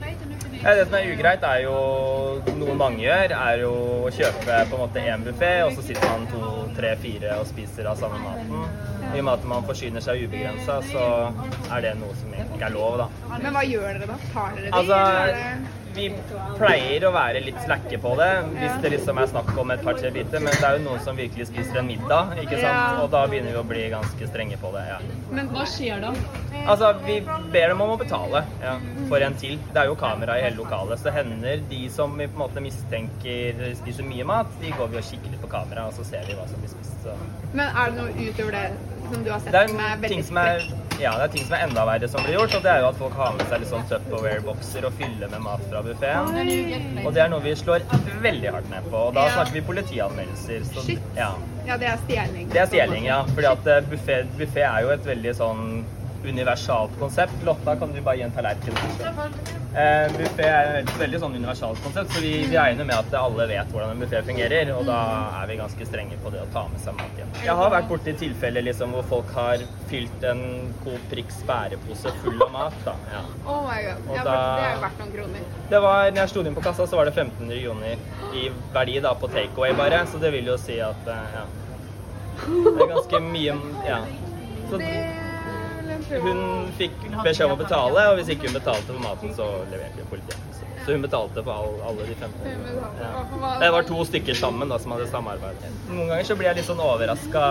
[0.00, 1.76] Ja, det som er ugreit, er jo
[2.58, 3.70] noe mange gjør, er jo
[4.06, 6.40] å kjøpe på en måte én buffé, og så sitter man to,
[6.76, 8.66] tre, fire og spiser av samme maten.
[9.14, 11.04] I og med at man forsyner seg ubegrensa, så
[11.70, 13.08] er det noe som egentlig ikke er lov, da.
[13.38, 14.18] Men hva gjør dere da?
[14.34, 14.72] Tar dere de?
[14.80, 15.00] Altså,
[15.32, 16.06] det- vi
[16.56, 20.10] pleier å være litt slakke på det hvis det liksom er snakk om et par-tre
[20.14, 23.02] biter, men det er jo noen som virkelig spiser en middag, ikke sant?
[23.02, 24.84] Og da begynner vi å bli ganske strenge på det.
[24.90, 24.98] ja.
[25.36, 26.12] Men hva skjer da?
[26.66, 28.76] Altså, vi ber dem om å betale ja,
[29.10, 29.58] for en til.
[29.72, 32.44] Det er jo kamera i hele lokalet, så det hender de som vi på en
[32.46, 36.06] måte mistenker spiser mye mat, de går vi og kikker litt på kamera, og så
[36.08, 36.96] ser vi hva som blir spist.
[37.04, 37.14] Så.
[37.52, 40.36] Men er det noe utover det som du har sett Det som er veldig som
[40.42, 40.66] er,
[41.00, 42.88] ja, det er ting som er enda verre som blir gjort, og det er jo
[42.88, 47.04] at folk har med seg litt sånn Tupperware-bokser og fyller med mat fra buffeen.
[47.06, 47.84] Og det er noe vi slår
[48.24, 49.34] veldig hardt ned på, og da Ja.
[49.36, 50.64] snakker vi politianmeldelser.
[50.72, 51.00] Så, Shit.
[51.16, 51.32] ja.
[51.66, 52.48] Ja, det er stjeling.
[52.52, 53.22] Det er stjeling, ja.
[53.34, 53.80] Fordi at eh,
[54.38, 55.84] buffé er jo et veldig sånn
[56.28, 57.32] universalt konsept.
[57.46, 58.74] Lotta, kan du bare gi en tallerken?
[59.76, 63.44] Eh, buffé er et veldig sånn universalt konsept, så vi, vi regner med at alle
[63.50, 64.96] vet hvordan en buffé fungerer, og da
[65.42, 67.34] er vi ganske strenge på det å ta med seg mat hjem.
[67.44, 70.40] Jeg har vært borti tilfeller liksom, hvor folk har fylt en
[70.84, 72.78] Coop Prix bærepose full av mat.
[72.86, 72.94] Da.
[73.12, 73.20] Ja.
[73.44, 74.08] Oh my god.
[74.08, 75.44] Og Ja, da- det er verdt noen kroner.
[75.74, 78.96] Det var, når jeg sto inn på kassa, så var det 1500 kroner i verdi
[79.04, 81.44] da, på takeaway bare, så det vil jo si at eh, ja.
[82.46, 83.54] Det er ganske mye
[83.86, 84.00] Ja.
[84.70, 84.80] Så
[86.10, 86.40] hun
[86.78, 90.06] fikk beskjed om å betale, og hvis ikke hun betalte for maten, så leverte vi
[90.10, 90.38] politiet.
[90.56, 92.46] Så- hun betalte for all, alle de 15.
[93.00, 93.56] Ja.
[93.60, 95.72] Det var to stykker sammen da, som hadde samarbeidet.
[95.90, 97.42] Noen ganger så blir jeg litt sånn overraska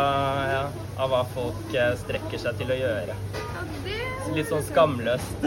[0.54, 0.62] ja,
[0.98, 3.18] av hva folk eh, strekker seg til å gjøre.
[4.36, 5.44] Litt sånn skamløst.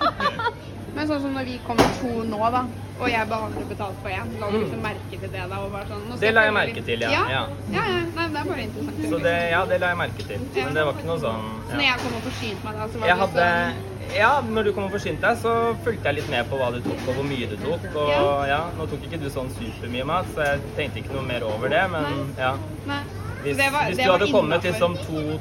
[0.94, 2.62] Men sånn som når vi kommer to nå, da,
[3.00, 5.58] og jeg bare har betalt for én, la du liksom merke til det da?
[5.64, 7.10] Og bare sånn, Det la jeg merke til, ja.
[7.10, 7.44] Ja, ja.
[7.76, 7.84] ja.
[8.16, 9.04] Nei, det er bare interessant.
[9.12, 10.40] Så det, ja, det la jeg merke til.
[10.56, 12.98] Men det var ikke noe sånn Så når jeg kom og forsynte meg da, så
[13.00, 15.52] var Jeg det hadde sånn Ja, når du kom og forsynte deg, så
[15.84, 17.84] fulgte jeg litt med på hva du tok og hvor mye du tok.
[17.94, 21.46] Og ja, nå tok ikke du sånn supermye mat, så jeg tenkte ikke noe mer
[21.46, 22.56] over det, men ja.
[22.90, 23.00] Nei.
[23.44, 24.96] Hvis, Det var- hvis det du hadde kommet liksom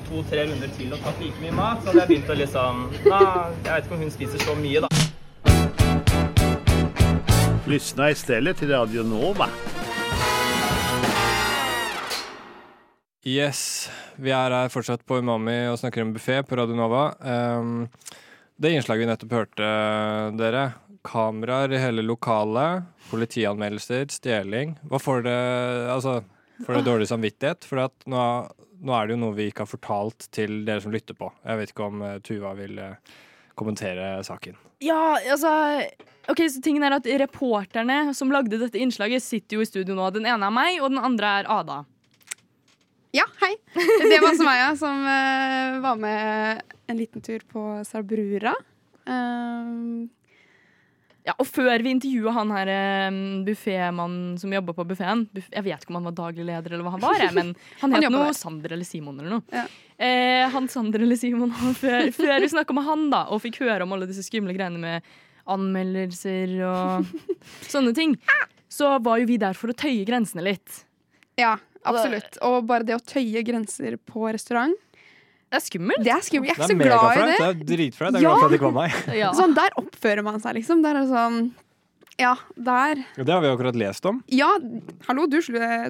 [0.07, 3.49] to-tre runder til og tatt like mye mat, så hadde jeg begynt å liksom ah,
[3.65, 4.87] Jeg vet ikke om hun spiser så mye, da.
[7.69, 9.45] Lyssna istället till Radio Nova.
[13.23, 17.03] Yes, vi er her fortsatt på Umami og snakker om buffé på Radio Nova.
[17.21, 17.83] Um,
[18.57, 19.67] det innslaget vi nettopp hørte,
[20.39, 20.63] dere,
[21.05, 24.73] kameraer i hele lokalet, politianmeldelser, stjeling.
[24.89, 25.37] Hva får det
[25.93, 26.15] Altså,
[26.65, 27.69] får det dårlig samvittighet?
[27.69, 28.23] For at nå,
[28.81, 31.29] nå er det jo noe vi ikke har fortalt til dere som lytter på.
[31.45, 33.13] Jeg vet ikke om eh, Tuva vil eh,
[33.53, 34.57] kommentere saken.
[34.79, 35.51] Ja, altså
[36.29, 40.11] Ok, så tingen er at Reporterne som lagde dette innslaget, sitter jo i studio nå.
[40.13, 41.79] Den ene er meg, og den andre er Ada.
[43.17, 43.55] Ja, hei.
[43.73, 48.53] Det var Samaya som uh, var med en liten tur på Sarbrura.
[49.09, 50.05] Um,
[51.29, 55.83] Ja, og før vi intervjua han her eh, buffémannen som jobba på buffeen Jeg vet
[55.83, 57.51] ikke om han var daglig leder eller hva han var, jeg, men
[57.83, 58.37] han Han het noe der.
[58.39, 59.45] Sander eller Simon eller noe.
[59.53, 59.65] Ja.
[59.99, 63.85] Eh, han Sander eller Simon, før, før vi snakka med han da, og fikk høre
[63.85, 65.09] om alle disse skumle greiene med
[65.49, 67.13] anmeldelser og
[67.73, 68.17] sånne ting,
[68.69, 70.83] så var jo vi der for å tøye grensene litt.
[71.41, 72.41] ja, absolutt.
[72.45, 74.75] Og bare det å tøye grenser på restaurant
[75.49, 76.03] Det er skummelt.
[76.05, 76.51] Det er skummelt.
[76.51, 77.37] Jeg er Det ikke så er glad i det.
[77.39, 78.13] Det er dritflaut.
[78.13, 78.99] Jeg er glad for at det ikke var meg.
[79.17, 79.31] Ja.
[79.39, 80.83] Sånn, der oppfører man seg, liksom.
[80.85, 81.39] Der er det sånn
[82.19, 84.21] Ja, der Det har vi akkurat lest om.
[84.29, 84.51] Ja,
[85.07, 85.39] hallo, du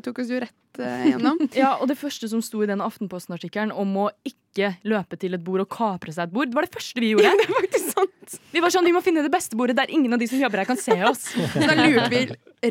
[0.06, 1.42] tok oss jo rett uh, gjennom.
[1.60, 5.44] Ja, og det første som sto i den Aftenposten-artikkelen om å ikke løpe til et
[5.44, 7.28] bord og kapre seg et bord, det var det første vi gjorde.
[7.28, 8.40] Ja, det er faktisk sant.
[8.54, 10.64] Vi var sånn, vi må finne det beste bordet der ingen av de som jobber
[10.64, 11.34] her kan se oss.
[11.34, 12.24] Så da lurte vi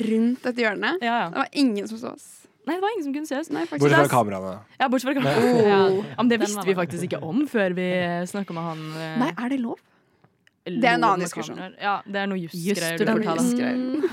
[0.09, 0.96] rundt et hjørne.
[1.05, 2.38] Ja, Det var ingen som så oss.
[2.68, 3.50] Nei, det var ingen som kunne se oss.
[3.54, 3.64] Nei.
[3.70, 4.54] Bortsett fra kameraene.
[4.78, 5.52] Ja, bortsett fra kameraene.
[5.52, 5.68] Oh.
[5.68, 5.83] Ja.
[6.12, 7.88] ja, men det visste vi faktisk ikke om før vi
[8.31, 8.83] snakka med han.
[9.00, 9.78] eh, Nei, er det lov?
[9.78, 9.87] lov
[10.68, 11.61] det er en annen diskusjon.
[11.81, 13.00] Ja, det er noe jusgreier.
[13.00, 13.68] du fortalte.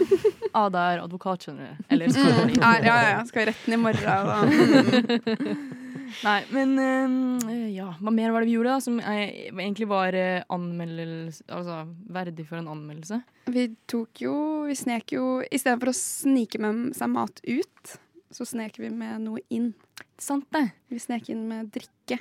[0.55, 1.87] Ada er advokat, skjønner du.
[1.91, 2.53] Eller Mm.
[2.61, 3.23] Ja, ja, ja.
[3.27, 5.73] Skal i retten i morgen.
[6.23, 10.13] Nei, men eh, ja, hva mer var det vi gjorde da som eh, egentlig var
[10.15, 11.79] eh, anmeldelse Altså
[12.13, 13.19] verdig for en anmeldelse?
[13.51, 14.35] vi tok jo
[14.69, 17.95] Vi snek jo Istedenfor å snike med seg mat ut,
[18.35, 19.71] så snek vi med noe inn.
[20.19, 20.67] Sant det.
[20.91, 22.19] Vi snek inn med drikke,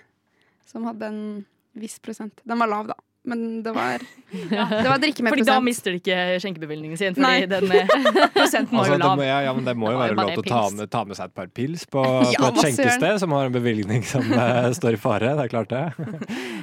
[0.67, 1.25] som hadde en
[1.75, 2.39] viss prosent.
[2.47, 2.99] Den var lav, da.
[3.25, 4.03] Men det var,
[4.85, 7.15] det var drikke med Fordi da mister de ikke skjenkebevilgningen sin.
[7.17, 7.47] Fordi Nei.
[7.49, 7.89] den eh,
[8.37, 10.43] prosenten var Altså, jo det, må, ja, ja, men det må jo være lov til
[10.43, 13.33] å ta med, ta med seg et par pils på, Ja, på et skjenkested som
[13.33, 15.33] har en bevilgning som uh, står i fare.
[15.41, 15.85] Det er klart det.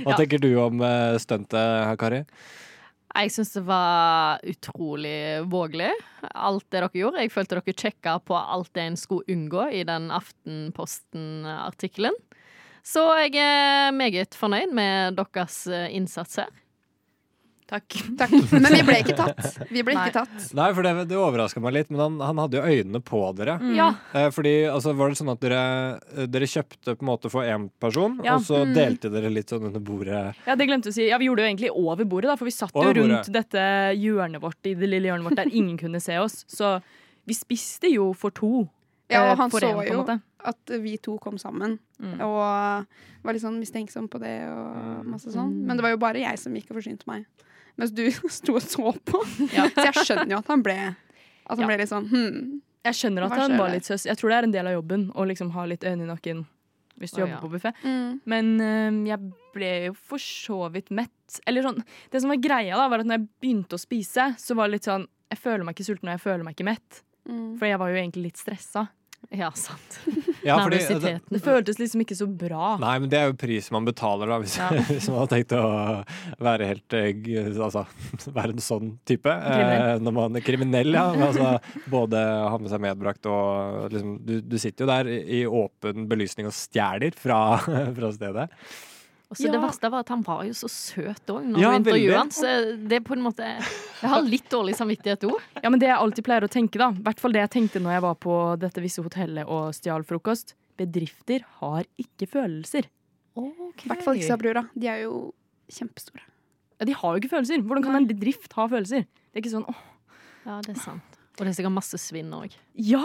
[0.06, 0.20] Hva Ja.
[0.22, 2.22] tenker du om uh, stuntet, Kari?
[3.12, 5.92] Jeg syns det var utrolig vågelig,
[6.32, 7.22] alt det dere gjorde.
[7.26, 12.16] Jeg følte dere sjekka på alt det en skulle unngå i den Aftenposten-artikkelen.
[12.82, 16.50] Så jeg er meget fornøyd med deres eh, innsats her.
[17.72, 17.96] Takk.
[18.52, 19.46] Men vi ble ikke tatt.
[19.72, 20.10] Vi ble Nei.
[20.10, 20.48] ikke tatt.
[20.58, 23.56] Nei, for det, det overraska meg litt, men han, han hadde jo øynene på dere.
[23.62, 23.70] Mm.
[23.78, 23.86] Ja.
[24.18, 25.62] Eh, fordi, altså, Var det sånn at dere,
[26.34, 28.36] dere kjøpte på en måte for én person, Ja.
[28.36, 28.74] og så Mm.
[28.76, 30.36] delte dere litt sånn under bordet?
[30.46, 31.08] Ja, det glemte å si.
[31.08, 33.32] Ja, Vi gjorde det jo egentlig over bordet, da, for vi satt jo rundt bordet.
[33.32, 33.64] dette
[34.02, 36.44] hjørnet vårt i det lille hjørnet vårt der ingen kunne se oss.
[36.52, 36.82] Så
[37.26, 38.68] vi spiste jo for to.
[39.10, 42.20] Ja, eh, og han for så en, jo at vi to kom sammen, Mm.
[42.20, 42.86] og
[43.24, 45.52] var litt sånn mistenksom på det og masse sånn.
[45.54, 45.66] Mm.
[45.68, 47.26] Men det var jo bare jeg som gikk og forsynte meg.
[47.80, 48.04] Mens du
[48.40, 49.22] sto og så på.
[49.52, 49.68] Ja.
[49.72, 51.70] Så jeg skjønner jo at han ble At han Ja.
[51.70, 52.42] ble litt sånn hm.
[52.82, 54.08] Jeg skjønner at han var litt søs.
[54.10, 56.46] Jeg tror det er en del av jobben å liksom ha litt øyne i nakken
[57.02, 57.42] hvis du oh, jobber ja.
[57.42, 57.72] på buffé.
[57.82, 58.10] Mm.
[58.30, 61.40] Men eh, jeg ble jo for så vidt mett.
[61.50, 61.80] Eller sånn
[62.12, 64.80] Det som var greia, da, var at når jeg begynte å spise, så var det
[64.80, 67.02] litt sånn Jeg føler meg ikke sulten, og jeg føler meg ikke mett.
[67.30, 67.46] Mm.
[67.58, 68.88] For jeg var jo egentlig litt stressa.
[69.32, 70.00] Ja, sant.
[70.44, 72.74] Ja, fordi- det, Det føltes liksom ikke så bra.
[72.82, 74.70] Nei, men det er jo prisen man betaler, da, hvis, Ja.
[74.90, 75.62] hvis man har tenkt å
[76.42, 77.86] være helt eh, Altså
[78.38, 79.30] være en sånn type.
[79.30, 81.06] Eh, når man er kriminell, ja.
[81.14, 81.54] Altså,
[81.94, 86.08] både ha med seg medbrakt og liksom Du, du sitter jo der i i åpen
[86.10, 88.50] belysning og stjeler fra, fra stedet.
[89.32, 91.80] Og så Det verste var at han var jo så søt òg når Ja, vi
[91.80, 92.32] intervjuet han.
[92.36, 92.50] Så
[92.90, 95.38] det er på en måte Jeg har litt dårlig samvittighet òg.
[95.64, 97.80] Ja, men det jeg alltid pleier å tenke, da, i hvert fall det jeg tenkte
[97.80, 102.90] når jeg var på dette visse hotellet og stjal frokost, bedrifter har ikke følelser.
[103.40, 104.66] I hvert fall ikke Sabrura.
[104.76, 105.32] De er jo
[105.72, 106.26] kjempestore.
[106.82, 107.64] Ja, de har jo ikke følelser.
[107.64, 109.06] Hvordan kan en bedrift ha følelser?
[109.08, 109.82] Det er ikke sånn åh,
[110.44, 111.11] Ja, det er sant.
[111.42, 112.54] Og det er sikkert masse svinn òg.
[112.78, 113.02] ja!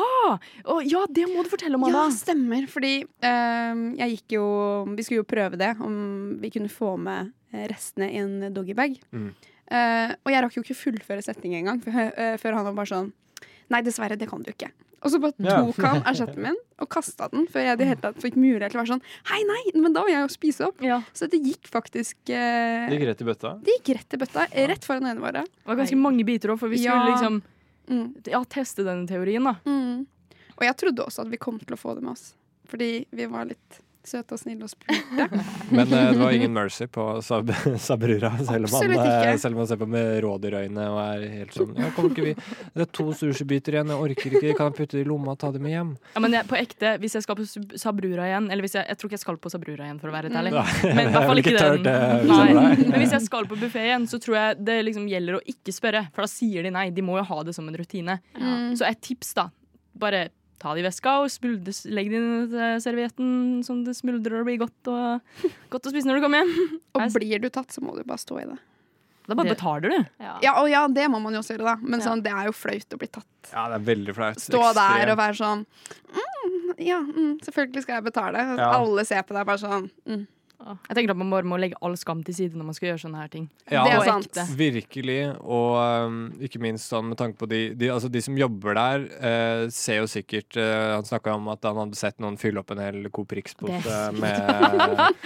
[0.85, 2.03] Ja, det må du fortelle om, Anna.
[2.05, 2.67] Ja, stemmer.
[2.69, 4.45] Fordi eh, jeg gikk jo
[4.93, 8.99] Vi skulle jo prøve det, om vi kunne få med eh, restene i en doggybag.
[9.17, 9.31] Mm.
[9.67, 12.93] Uh, og jeg rakk jo ikke fullføre setningen engang, før, eh, før han var bare
[12.93, 13.09] sånn
[13.73, 14.69] Nei, dessverre, det kan du ikke.
[15.03, 18.37] Og så bare tok han asjetten min og kasta den før jeg hele tatt fikk
[18.39, 20.85] mulighet til å være sånn Hei, nei, men da vil jeg jo spise opp.
[21.17, 23.53] Så det gikk faktisk eh, Det gikk rett i bøtta.
[23.67, 24.47] Det gikk rett i bøtta.
[24.71, 25.43] Rett foran øynene våre.
[25.49, 26.95] Det var ganske mange biter òg, for vi Ja.
[26.95, 27.43] skulle liksom
[27.89, 28.15] Mm.
[28.27, 29.57] ja, teste denne teorien, da.
[29.67, 30.07] Mm.
[30.57, 32.31] Og jeg trodde også at vi kom til å få det med oss.
[32.67, 35.27] Fordi vi var litt søte og snill og spurte.
[35.77, 37.51] Men uh, det var ingen mercy på Sab
[37.87, 41.75] Sabrura, selv om, han, selv om han ser på med rådyrøyne og er helt sånn
[41.77, 44.99] ja, kommer ikke vi Det er to sushibiter igjen, jeg orker ikke, kan jeg putte
[44.99, 45.93] det i lomma og ta det med hjem?
[46.15, 47.47] Ja, men jeg, på ekte, hvis jeg skal på
[47.79, 50.17] Sabrura igjen Eller hvis jeg, jeg tror ikke jeg skal på Sabrura igjen, for å
[50.17, 50.55] være helt ærlig.
[50.87, 51.87] Men i hvert fall ikke den.
[51.87, 55.75] Men hvis jeg skal på buffé igjen, så tror jeg det liksom gjelder å ikke
[55.75, 56.07] spørre.
[56.15, 56.89] For da sier de nei.
[56.95, 58.19] De må jo ha det som en rutine.
[58.37, 58.57] Ja.
[58.79, 59.49] Så et tips, da.
[59.97, 60.29] Bare
[60.63, 63.35] ta det i veska og smuldre, legg det inn i servietten
[63.67, 65.21] sånn det smuldrer og blir godt, og,
[65.73, 66.81] godt å spise når du kommer hjem.
[66.97, 68.59] Og blir du tatt, så må du bare stå i det.
[69.27, 70.05] Da bare Det- betaler du.
[70.43, 71.77] Ja, og ja, det må man jo også gjøre, da.
[71.83, 73.27] Men sånn, det er jo flaut å bli tatt.
[73.51, 74.39] Ja, det er veldig flaut.
[74.39, 78.45] Stå der og være sånn mm, Ja, mm, selvfølgelig skal jeg betale.
[78.59, 78.71] Ja.
[78.79, 80.27] Alle ser på deg bare sånn mm.
[80.57, 83.03] Jeg tenker at Man bare må legge all skam til side når man skal gjøre
[83.05, 83.47] sånne her ting.
[83.71, 84.29] Ja, Det er sant.
[84.31, 84.45] ekte.
[84.57, 85.19] virkelig.
[85.45, 89.07] Og um, ikke minst sånn med tanke på de, de, altså de som jobber der,
[89.21, 92.73] uh, ser jo sikkert uh, Han snakka om at han hadde sett noen fylle opp
[92.75, 95.21] en hel Coop Rix-pose med,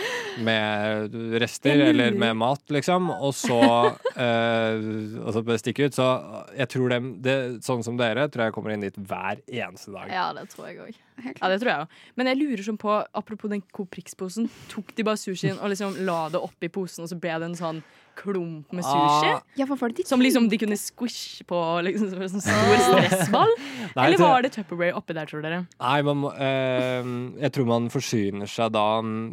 [0.49, 3.61] med rester, eller med mat, liksom, og så
[3.95, 4.91] uh,
[5.25, 5.97] og så stikke ut.
[5.97, 6.09] Så
[6.57, 10.11] jeg tror dem, det, sånn som dere, tror jeg kommer inn dit hver eneste dag.
[10.13, 11.01] Ja, det tror jeg òg.
[11.29, 11.97] Ja, det tror jeg òg.
[12.19, 15.99] Men jeg lurer sånn på, apropos den Coop Prix-posen, tok de bare sushien og liksom
[16.07, 17.83] la det oppi posen, og så ble det en sånn
[18.21, 19.33] klump med sushi?
[19.33, 19.43] Ah.
[19.57, 23.55] Ja, det de Som liksom de kunne squish på liksom, som en sånn stor stressball?
[23.97, 25.63] Nei, Eller var det Tupperware oppi der, tror dere?
[25.81, 27.13] Nei, man, eh,
[27.47, 28.89] jeg tror man forsyner seg da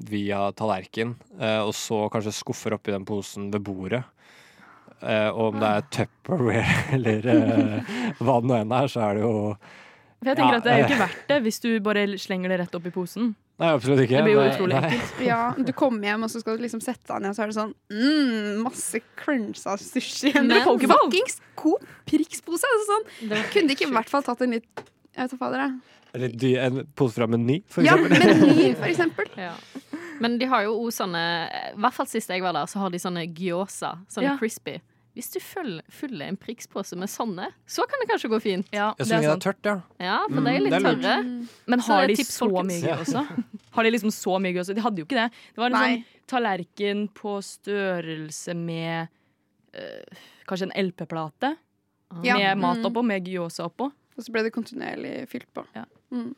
[0.08, 4.04] via tallerken, eh, og så kanskje skuffer oppi den posen ved bordet.
[5.02, 9.20] Eh, og om det er Tupperware eller eh, hva det nå enn er, så er
[9.20, 9.36] det jo
[10.20, 12.50] For jeg tenker Ja, at Det er jo ikke verdt det hvis du bare slenger
[12.50, 13.36] det rett opp i posen.
[13.58, 14.18] Nei, absolutt ikke.
[14.18, 14.90] Det blir jo Nei, utrolig nei.
[14.92, 15.22] enkelt.
[15.26, 17.48] Ja, du kommer hjem, og så skal du liksom sette deg ned, og så er
[17.52, 20.34] det sånn mm, Masse cruncha sushi.
[20.36, 22.66] Men- fuckings Coop Prix-pose!
[22.70, 23.32] Altså, sånn.
[23.54, 24.84] Kunne de ikke i hvert fall tatt en litt
[25.18, 25.80] Jeg vet da fader, jeg.
[26.18, 28.14] Eller dy- en pose fra Meny, for eksempel?
[28.18, 28.36] Ja.
[28.42, 29.32] Meny, for eksempel.
[29.38, 29.54] Ja.
[30.22, 31.24] Men de har jo også sånne
[31.74, 33.96] I hvert fall sist jeg var der, så har de sånne gyosa.
[34.10, 34.38] Sånne Ja.
[34.38, 34.78] crispy.
[35.18, 38.68] Hvis du fyller, fyller en prikspose med sånne, så kan det kanskje gå fint.
[38.76, 39.74] Ja, så lenge det er tørt, ja.
[40.00, 41.16] Ja, for Mm, det er litt det er tørre.
[41.74, 43.24] Men har de er tips, så mye gøy også?
[43.78, 44.76] Har de liksom så mye gøy også?
[44.78, 45.28] De hadde jo ikke det.
[45.56, 45.90] Det var en Nei.
[45.98, 49.08] sånn tallerken på størrelse med
[49.74, 50.18] øh,
[50.50, 51.56] kanskje en LP-plate.
[52.24, 52.38] Ja.
[52.38, 52.86] Med mat Mm.
[52.92, 53.90] oppå, med gyosa oppå.
[54.18, 55.66] Og så ble det kontinuerlig fylt på.
[55.76, 55.84] Ja.
[56.14, 56.36] Mm.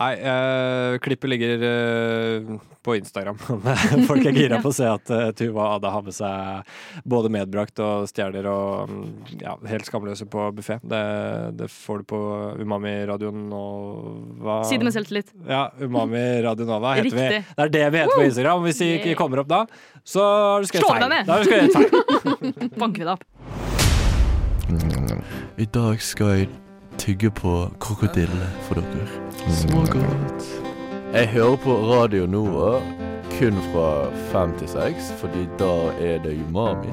[0.00, 3.38] Nei, uh, klippet ligger uh, på Instagram.
[4.08, 7.32] Folk er gira på å se at uh, Tuva og Ada har med seg både
[7.32, 9.02] medbrakt og stjeler og um,
[9.42, 10.78] ja, helt skamløse på buffé.
[10.80, 11.02] Det,
[11.60, 12.20] det får du på
[12.62, 14.62] Umami Radio Nova.
[14.64, 15.34] Si det med selvtillit.
[15.44, 17.28] Ja, Umami Radio Nova heter vi.
[17.44, 18.64] Det er det vi heter på Instagram.
[18.70, 19.60] Hvis de ikke kommer opp da,
[20.00, 21.04] så har du skrevet Slå feil.
[21.04, 21.28] deg ned.
[21.28, 22.72] Da har du skrevet feil.
[22.80, 23.28] Banker vi det opp.
[25.60, 26.69] I dag skal jeg
[27.00, 29.06] tygge på krokodille for dere.
[29.48, 30.48] Smågodt.
[31.12, 32.74] Jeg hører på Radio Nova
[33.38, 36.92] kun fra fem til seks, fordi da er det umami.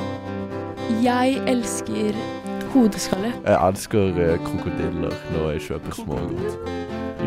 [1.04, 2.16] Jeg elsker
[2.72, 3.34] hodeskalle.
[3.44, 6.58] Jeg elsker eh, krokodiller når jeg kjøper smågodt.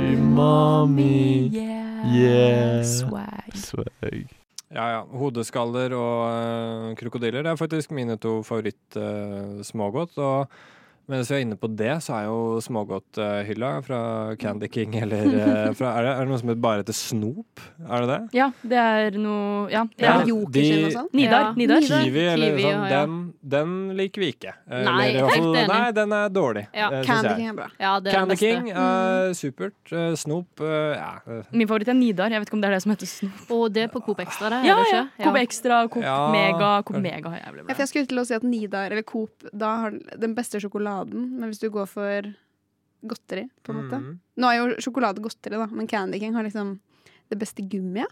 [0.00, 1.52] Umami.
[2.16, 2.80] Yeah.
[2.84, 3.52] Swag.
[3.60, 4.24] Swag.
[4.72, 5.04] Ja, ja.
[5.20, 10.16] Hodeskaller og uh, krokodiller det er faktisk mine to favoritt-smågodt.
[10.16, 10.48] og
[11.08, 14.00] mens vi er inne på det, så er jo smågodthylla fra
[14.38, 17.62] Candy King eller eh, fra, er, det, er det noe som heter bare heter Snop?
[17.88, 18.18] Er det det?
[18.38, 19.84] Ja, det er noe Ja.
[19.96, 21.08] det Ja, er- Jokerskinn og sånn?
[21.16, 21.40] Nidar.
[21.48, 21.52] Ja.
[21.58, 21.80] Nidar.
[21.88, 23.00] Kiwi, eller Kiwi, sånn, ja, ja.
[23.06, 23.16] den,
[23.56, 24.54] den liker vi ikke.
[24.70, 25.68] Eh, Nei, fall- helt enig.
[25.72, 26.64] Nei, den er dårlig.
[26.74, 26.90] Ja.
[26.92, 27.36] eh, Candy jeg.
[27.40, 27.68] King er bra.
[27.80, 28.46] Ja, det er Candy beste.
[28.46, 29.92] King, uh, supert.
[29.92, 31.42] Uh, Snop, uh, ja.
[31.50, 32.30] Min favoritt er Nidar.
[32.30, 33.50] Jeg vet ikke om det er det som heter Snop.
[33.58, 34.62] Og det er på Coop Extra, det.
[34.68, 35.02] Ja, ja.
[35.24, 36.18] Coop Extra, Coop Ja.
[36.34, 36.70] Mega.
[36.86, 37.74] Coop Mega har jævlig Ja, bra.
[37.74, 39.90] for jeg skulle til å si at Nidar eller Coop da har
[40.20, 42.30] den beste sjokoladen, men hvis du går for
[43.00, 44.10] godteri, på en måte mm.
[44.40, 46.78] Nå er jo sjokolade godteri, da, men Candy King har liksom
[47.30, 48.10] det beste gummiet.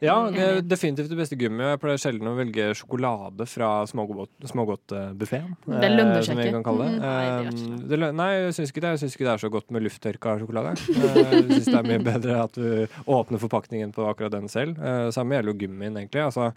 [0.00, 1.72] Ja, det er definitivt det beste gummiet.
[1.74, 5.56] Jeg pleier sjelden å velge sjokolade fra smågodtbuffeen.
[5.66, 6.62] Det lønner seg ikke.
[6.64, 6.92] kalle det.
[6.94, 7.00] Mhm.
[7.00, 8.90] Nei, det gjør ikke Eh, det lø- nei, jeg syns ikke det.
[8.94, 10.70] Jeg syns ikke det er så godt med lufttørka sjokolade.
[10.90, 14.78] Eh, Jeg syns det er mye bedre at du åpner forpakningen på akkurat den selv.
[14.78, 16.22] Eh, Samme gjelder jo gummien, egentlig.
[16.24, 16.52] Altså,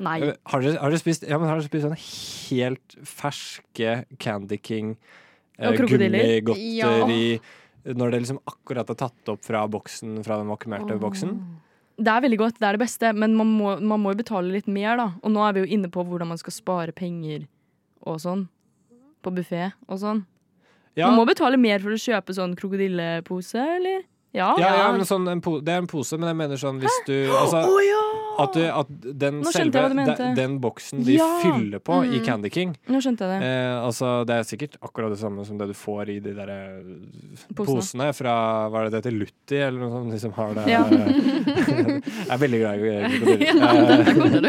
[0.00, 0.18] Nei.
[0.46, 2.00] har dere, har dere spist, ja, har dere spist sånne
[2.50, 4.96] helt ferske Candy King
[5.58, 7.38] eh, gummigodteri ja.
[7.84, 11.32] Når det liksom akkurat er tatt opp fra boksen, fra den vakuumerte boksen?
[12.00, 14.54] Det er veldig godt, det er det beste, men man må, man må jo betale
[14.54, 15.08] litt mer, da.
[15.22, 17.44] Og nå er vi jo inne på hvordan man skal spare penger
[18.08, 18.46] og sånn.
[19.22, 20.24] På buffé og sånn.
[20.98, 21.08] Ja.
[21.08, 24.02] Man må betale mer for å kjøpe sånn krokodillepose, eller?
[24.32, 24.54] Ja.
[24.56, 27.12] Ja, ja, men sånn, en det er en pose, men jeg mener sånn hvis du
[27.36, 27.58] altså,
[28.40, 28.88] at, du, at
[29.20, 31.26] den selve den, den boksen de Ja.
[31.42, 32.24] fyller på i Mm.
[32.24, 33.48] Candy King Nå skjønte jeg det.
[33.50, 36.48] eh, altså, Det er sikkert akkurat det samme som det du får i de der
[36.48, 37.76] eh, Posene.
[37.76, 38.36] posene fra
[38.72, 39.18] Hva er det det heter?
[39.20, 40.12] Lutti, eller noe sånt?
[40.16, 40.82] Liksom har det Ja.
[42.22, 43.52] Jeg er veldig glad i krokodiller.
[43.62, 44.48] Ja, du.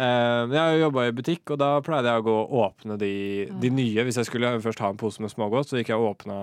[0.00, 2.96] Eh, jeg har jo jobba i butikk, og da pleide jeg å gå og åpne
[2.98, 3.12] de,
[3.60, 4.04] de nye.
[4.06, 6.36] Hvis jeg skulle først ha en pose med smågodt, så gikk jeg og åpna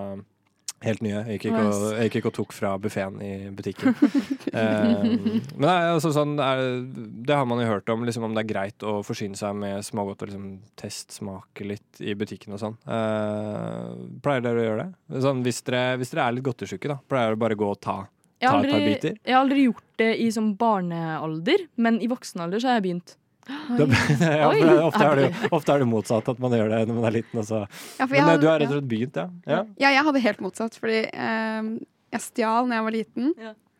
[0.84, 1.22] helt nye.
[1.32, 3.96] Jeg gikk og, jeg gikk ikke og tok fra buffeen i butikken.
[4.48, 8.40] Eh, men det, altså, sånn, er, det har man jo hørt om, liksom, om det
[8.42, 10.46] er greit å forsyne seg med smågodt og liksom,
[10.80, 12.78] testsmake litt i butikken og sånn.
[12.88, 13.92] Eh,
[14.24, 15.20] pleier dere å gjøre det?
[15.26, 17.78] Sånn, hvis, dere, hvis dere er litt godtesjuke, da, pleier dere bare å gå og
[17.84, 17.98] ta,
[18.40, 19.20] ta aldri, et par biter?
[19.20, 22.86] jeg har aldri gjort det i sånn barnealder, men i voksen alder så har jeg
[22.88, 23.18] begynt.
[23.78, 24.60] Da- ja, Oi.
[24.84, 27.40] ofte, er det, ofte er det motsatt, at man gjør det når man er liten.
[27.40, 27.62] Altså.
[27.98, 29.26] Ja, for Men jeg eh, har- du har rett og slett begynt, ja?
[29.48, 29.62] ja.
[29.86, 31.70] Ja, jeg hadde helt motsatt, fordi eh,
[32.16, 33.32] jeg stjal da jeg var liten.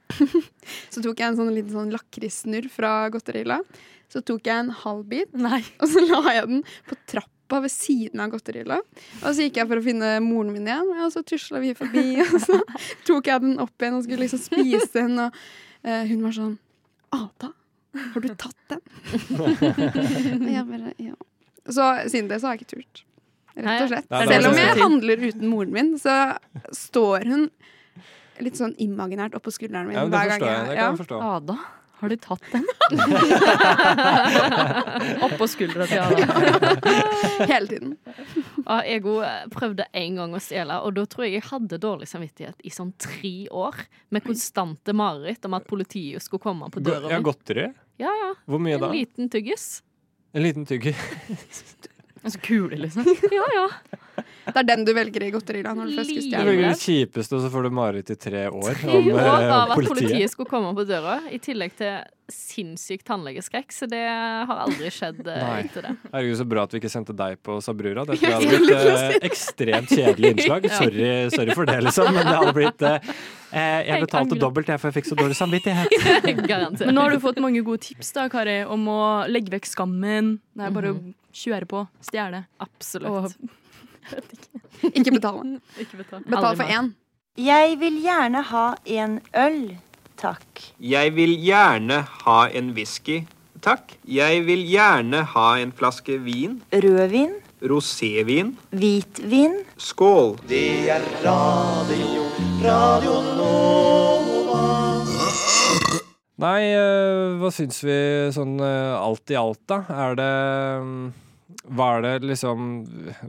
[0.92, 3.60] så tok jeg en sånn liten sånn lakrissnurr fra godterihylla.
[4.08, 5.34] Så tok jeg en halv bit,
[5.82, 8.78] og så la jeg den på trappa ved siden av godterihylla.
[9.20, 12.06] Og så gikk jeg for å finne moren min igjen, og så tusla vi forbi.
[12.24, 12.56] Og så
[13.08, 15.36] tok jeg den opp igjen og skulle liksom spise den, og
[15.84, 16.56] eh, hun var sånn
[17.12, 17.52] Ada,
[18.14, 18.82] har du tatt den?
[20.42, 21.14] og jeg bare ja.
[21.68, 23.04] Så siden det så har jeg ikke turt.
[23.58, 24.12] Rett og slett.
[24.30, 26.14] Selv om jeg handler uten moren min, så
[26.74, 27.48] står hun
[28.44, 30.66] litt sånn imaginært oppå skulderen min Ja, hver gang jeg.
[30.68, 31.18] Det kan jeg forstå.
[31.38, 31.56] Ada,
[31.98, 32.62] har du tatt den?
[35.26, 36.16] Oppå skuldra til Ada.
[37.48, 37.94] Hele tiden.
[38.64, 39.18] Ja, Ego
[39.54, 42.92] prøvde en gang å stjele, og da tror jeg jeg hadde dårlig samvittighet i sånn
[43.00, 43.74] tre år.
[44.14, 47.10] Med konstante mareritt om at politiet skulle komme på døra.
[47.12, 47.66] Ja, godteri?
[47.98, 48.30] Ja, ja.
[48.46, 48.90] Hvor mye En da?
[48.94, 49.64] liten tyggis.
[50.36, 50.94] En liten tygger.
[52.26, 53.06] Så kule, liksom.
[53.38, 53.68] Ja, ja.
[54.48, 57.36] Det er den du velger i godterihylla når du først skal Du velger det kjipeste,
[57.36, 59.90] og så får du mareritt i tre år Tre om år eh, av at politiet.
[59.92, 61.98] politiet skulle komme på døra, i tillegg til
[62.28, 63.70] sinnssyk tannlegeskrekk.
[63.72, 65.60] Så det har aldri skjedd eh, Nei.
[65.66, 65.92] etter det.
[66.12, 68.04] Herregud, så bra at vi ikke sendte deg på Sabrura.
[68.08, 70.68] Det tror jeg hadde blitt eh, ekstremt kjedelig innslag.
[70.80, 73.12] Sorry, sorry for det, liksom, men det hadde blitt eh,
[73.52, 75.96] eh, Jeg betalte dobbelt, jeg, for jeg fikk så dårlig samvittighet.
[76.50, 76.88] Garantert.
[76.88, 79.00] Men nå har du fått mange gode tips da, Kari, om å
[79.30, 80.36] legge vekk skammen.
[80.56, 81.00] Det er bare å
[81.34, 81.84] kjøre på.
[82.04, 82.44] Stjele.
[82.60, 83.36] Absolutt.
[84.96, 85.58] Ikke betale.
[85.82, 86.22] Ikke betal.
[86.24, 86.92] Betal for én.
[87.38, 88.64] Jeg vil gjerne ha
[88.98, 89.76] en øl,
[90.18, 90.62] takk.
[90.82, 93.20] Jeg vil gjerne ha en whisky,
[93.62, 93.94] takk.
[94.02, 96.58] Jeg vil gjerne ha en flaske vin.
[96.74, 98.56] Rødvin, Rosévin.
[98.74, 99.60] hvitvin.
[99.78, 100.38] Skål.
[100.50, 102.26] Det er radio,
[102.64, 104.07] radio Nova.
[106.38, 107.96] Nei, eh, hva syns vi
[108.34, 109.80] sånn eh, alt i alt, da?
[109.90, 110.34] Er det
[110.86, 111.06] mm,
[111.74, 112.68] Hva er det liksom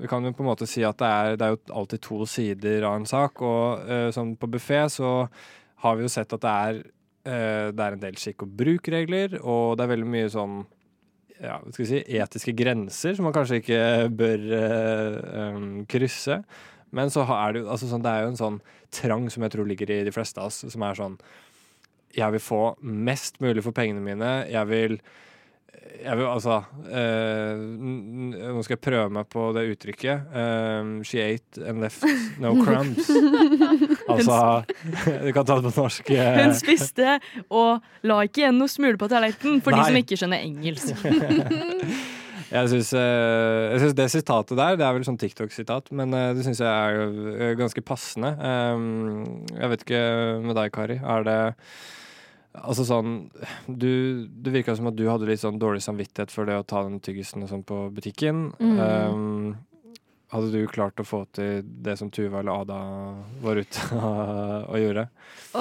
[0.04, 2.20] Vi kan jo på en måte si at det er, det er jo alltid to
[2.30, 5.14] sider av en sak, og eh, sånn på buffé så
[5.82, 6.82] har vi jo sett at det er
[7.30, 10.54] det er en del skikk- og brukregler, og det er veldig mye sånn
[11.36, 13.82] ja, hva skal vi si, etiske grenser som man kanskje ikke
[14.18, 15.18] bør uh,
[15.54, 16.40] um, krysse.
[16.96, 18.58] Men så er det jo altså sånn, det er jo en sånn
[18.96, 21.20] trang som jeg tror ligger i de fleste av oss, som er sånn
[22.18, 24.30] Jeg vil få mest mulig for pengene mine.
[24.50, 25.00] Jeg vil
[26.00, 30.30] jeg vil altså eh, Nå skal jeg prøve meg på det uttrykket.
[30.42, 32.06] Eh, she ate and left
[32.40, 33.10] no crumbs.
[34.08, 34.38] altså
[35.26, 36.12] Du kan ta det på norsk.
[36.16, 36.40] eh.
[36.44, 37.18] Hun spiste
[37.50, 40.96] og la ikke igjen noe smule på tallerkenen, for de som ikke skjønner engelsk.
[42.50, 46.62] Jeg syns, eh, det sitatet der, det er vel sånn TikTok-sitat, men eh, det syns
[46.64, 46.98] jeg er
[47.36, 48.34] eh, ganske passende.
[48.42, 50.04] Um, jeg vet ikke
[50.48, 51.00] med deg, Kari.
[51.00, 51.40] Er det
[52.60, 53.30] Altså sånn
[53.70, 56.82] du, Det virka som at du hadde litt sånn dårlig samvittighet for det å ta
[56.88, 58.48] den tyggisen og sånn på butikken.
[58.58, 58.80] Mm.
[58.82, 59.86] Um,
[60.34, 62.80] hadde du klart å få til det som Tuva eller Ada
[63.46, 63.86] var ute
[64.72, 65.06] og gjorde?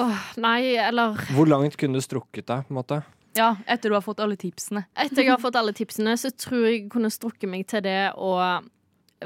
[0.01, 2.99] Åh, nei, eller Hvor langt kunne du strukket deg, på en måte?
[3.37, 4.85] Ja, etter du har fått alle tipsene.
[4.97, 8.11] Etter jeg har fått alle tipsene, så tror jeg jeg kunne strukket meg til det
[8.17, 8.67] og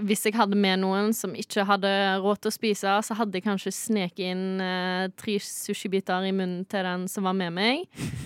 [0.02, 1.90] hvis jeg hadde med noen som ikke hadde
[2.24, 6.64] råd til å spise, så hadde jeg kanskje sneket inn eh, tre sushibiter i munnen
[6.70, 7.84] til den som var med meg.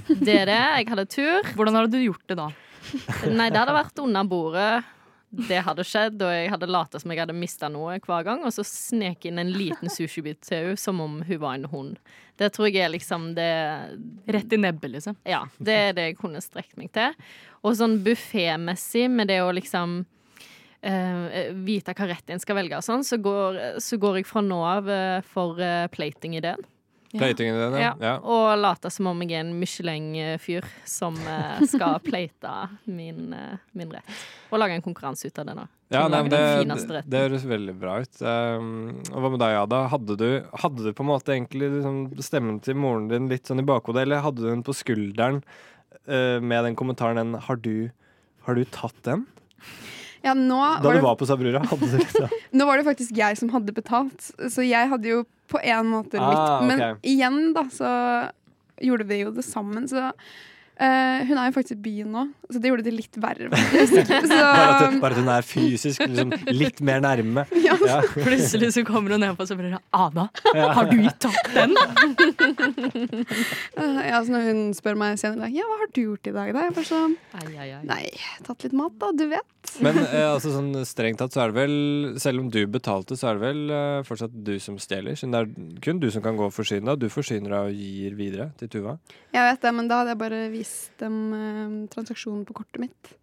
[0.07, 0.61] Det er det.
[0.79, 1.49] Jeg hadde tur.
[1.57, 2.47] Hvordan hadde du gjort det da?
[3.27, 4.71] Nei, det hadde vært under bordet.
[5.29, 8.53] Det hadde skjedd, og jeg hadde latt som jeg hadde mista noe hver gang, og
[8.55, 11.97] så snek inn en liten sushibit til henne som om hun var en hund.
[12.39, 13.49] Det tror jeg er liksom det
[14.31, 15.17] Rett i nebbet, liksom.
[15.27, 17.15] Ja, det er det jeg kunne strekt meg til.
[17.65, 20.03] Og sånn buffémessig, med det å liksom
[20.77, 24.43] Uh, vite hva rett en skal velge og sånn, så går, så går jeg fra
[24.45, 26.61] nå av uh, for uh, plating-ideen.
[27.19, 27.93] Platingen din, ja.
[28.01, 28.13] ja.
[28.21, 32.53] Og late som om jeg er en Michelin-fyr som uh, skal plate
[32.85, 34.21] min, uh, min rett.
[34.51, 35.67] Og lage en konkurranse ut av det nå.
[35.93, 38.19] Ja, nei, det, det, det høres veldig bra ut.
[38.19, 39.85] Um, og hva med deg, Ada?
[39.93, 40.27] Hadde du,
[40.63, 44.03] hadde du på en måte egentlig liksom stemmen til moren din litt sånn i bakhodet,
[44.03, 45.39] eller hadde du den på skulderen
[46.11, 47.89] uh, med den kommentaren den Har du,
[48.47, 49.23] har du tatt den?
[50.27, 52.87] Ja, nå Da var du det, var på Sabrura, hadde du liksom nå var det
[52.89, 56.67] faktisk jeg som hadde betalt, så jeg hadde jo på en måte litt Ah, okay.
[56.67, 57.89] Men igjen, da, så
[58.83, 60.11] gjorde vi jo det sammen, så
[60.77, 62.23] Uh, hun er jo faktisk i byen nå,
[62.53, 63.47] så det gjorde det litt verre.
[63.89, 67.47] Så, bare, at, bare at hun er fysisk liksom, litt mer nærme.
[67.65, 67.73] Ja.
[67.81, 67.95] Ja.
[68.13, 70.67] Plutselig så kommer hun ned på og sier Ada, Ja.
[70.77, 71.73] har du tatt den?
[73.73, 76.29] uh, ja, så når hun spør meg senere i dag Ja, hva har du gjort
[76.29, 76.67] i dag, da?
[76.67, 77.17] Jeg bare sånn
[77.89, 78.03] Nei,
[78.45, 79.11] tatt litt mat, da.
[79.17, 79.49] Du vet.
[79.83, 81.75] Men eh, altså, sånn, strengt tatt så er det vel,
[82.21, 85.17] selv om du betalte, så er det vel eh, fortsatt du som stjeler.
[85.19, 87.05] Siden det er kun du som kan gå og forsyne deg.
[87.05, 88.97] Du forsyner deg og gir videre til Tuva.
[89.35, 93.13] Jeg vet det, men da hadde jeg bare vist dem eh, transaksjonen på kortet mitt.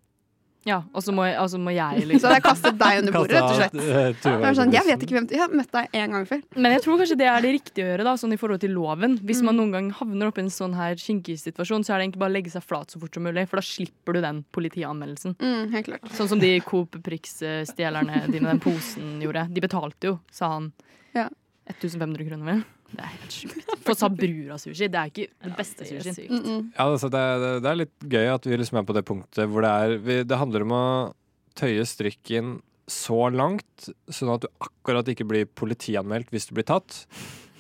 [0.65, 2.99] Ja, og så må, jeg- og så må jeg Så liksom hadde jeg kastet deg
[3.03, 4.27] under bordet, rett og slett.
[4.27, 6.41] Eh, var sånn, jeg vet ikke hvem Jeg har møtt deg én gang før.
[6.57, 8.73] Men jeg tror kanskje det er det riktige å gjøre, da, sånn i forhold til
[8.73, 9.19] loven.
[9.21, 9.45] Hvis Mm.
[9.45, 12.33] man noen gang havner opp i en sånn her skinkesituasjon, så er det egentlig bare
[12.33, 15.37] å legge seg flat så fort som mulig, for da slipper du den politianmeldelsen.
[15.37, 16.09] Mm, helt klart.
[16.17, 19.49] Sånn som de Coop Prix-stjelerne dine, den posen gjorde.
[19.53, 20.73] De betalte jo, sa han.
[21.15, 21.29] Ja.
[21.69, 22.65] 1500 kroner, vel?
[22.93, 23.73] Det er helt sjukt.
[23.87, 26.31] For Sabrura-sushi, det er ikke den beste sushien.
[26.31, 26.61] Mm -mm.
[26.77, 29.49] Ja, altså, det, er- det er litt gøy at vi liksom er på det punktet
[29.49, 31.15] hvor det er vi, Det handler om å
[31.57, 37.07] tøye strikken så langt, sånn at du akkurat ikke blir politianmeldt hvis du blir tatt.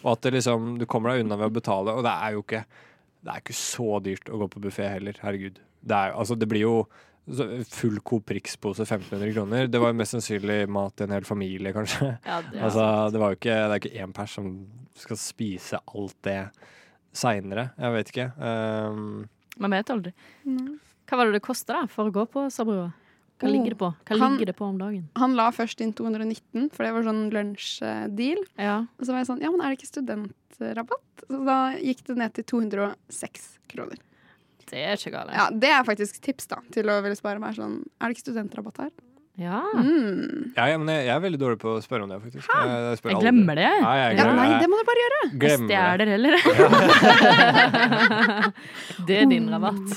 [0.05, 1.95] Og at det liksom, du kommer deg unna ved å betale.
[1.97, 2.65] Og det er jo ikke
[3.25, 5.17] Det er ikke så dyrt å gå på buffé heller.
[5.23, 5.59] Herregud.
[5.81, 6.87] Det, er, altså, det blir jo
[7.27, 9.67] full Coop Rix-pose 1500 kroner.
[9.73, 12.11] Det var jo mest sannsynlig mat til en hel familie, kanskje.
[12.27, 14.51] Ja, det er altså, det var jo ikke, det er ikke én pers som
[14.95, 16.41] skal spise alt det
[17.15, 17.71] seinere.
[17.79, 18.27] Jeg vet ikke.
[18.39, 19.29] Um,
[19.63, 20.13] Man vet aldri.
[20.45, 22.91] Hva var det det kosta for å gå på Sabrua?
[23.41, 23.51] Hva Oh.
[23.51, 25.09] ligger det på Hva Han- ligger det på om dagen?
[25.19, 28.45] Han la først inn 219, for det var sånn lunsjdeal.
[28.57, 28.77] Ja.
[28.99, 31.25] Og så var jeg sånn, ja, men er det ikke studentrabatt?
[31.29, 33.99] Så da gikk det ned til 206 kroner.
[34.71, 35.33] Det er ikke galt.
[35.37, 38.27] Ja, Det er faktisk tips da, til å ville spare meg sånn, er det ikke
[38.29, 38.93] studentrabatt her?
[39.35, 39.59] Ja.
[39.75, 40.53] Mm.
[40.55, 42.47] ja, ja, men jeg, jeg er veldig dårlig på å spørre om det, faktisk.
[42.47, 43.25] Jeg, jeg, spør Jeg aldri.
[43.27, 43.71] glemmer det.
[43.83, 44.59] Nei, jeg Ja, nei, det.
[44.63, 45.21] det må du bare gjøre.
[45.43, 46.35] Glemmer Jeg stjeler heller.
[49.09, 49.89] Det er din rabatt.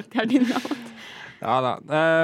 [0.00, 0.95] Det er din rabatt.
[1.40, 1.72] Ja da.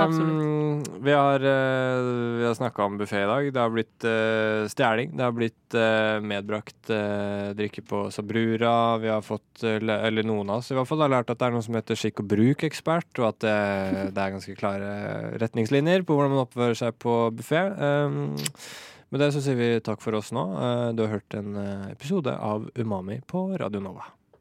[0.06, 3.48] Um, vi har, uh, har snakka om buffé i dag.
[3.52, 5.12] Det har blitt uh, stjeling.
[5.16, 8.98] Det har blitt uh, medbrakt uh, drikke på Sabrura.
[9.02, 11.56] Vi har fått, eller noen av oss i hvert fall, har lært at det er
[11.56, 13.58] noe som heter skikk og bruk-ekspert, og at det,
[14.16, 14.94] det er ganske klare
[15.42, 17.66] retningslinjer på hvordan man oppfører seg på buffé.
[17.76, 18.32] Um,
[19.12, 20.46] med det så sier vi takk for oss nå.
[20.96, 21.52] Du har hørt en
[21.90, 24.08] episode av Umami på Radio Nova.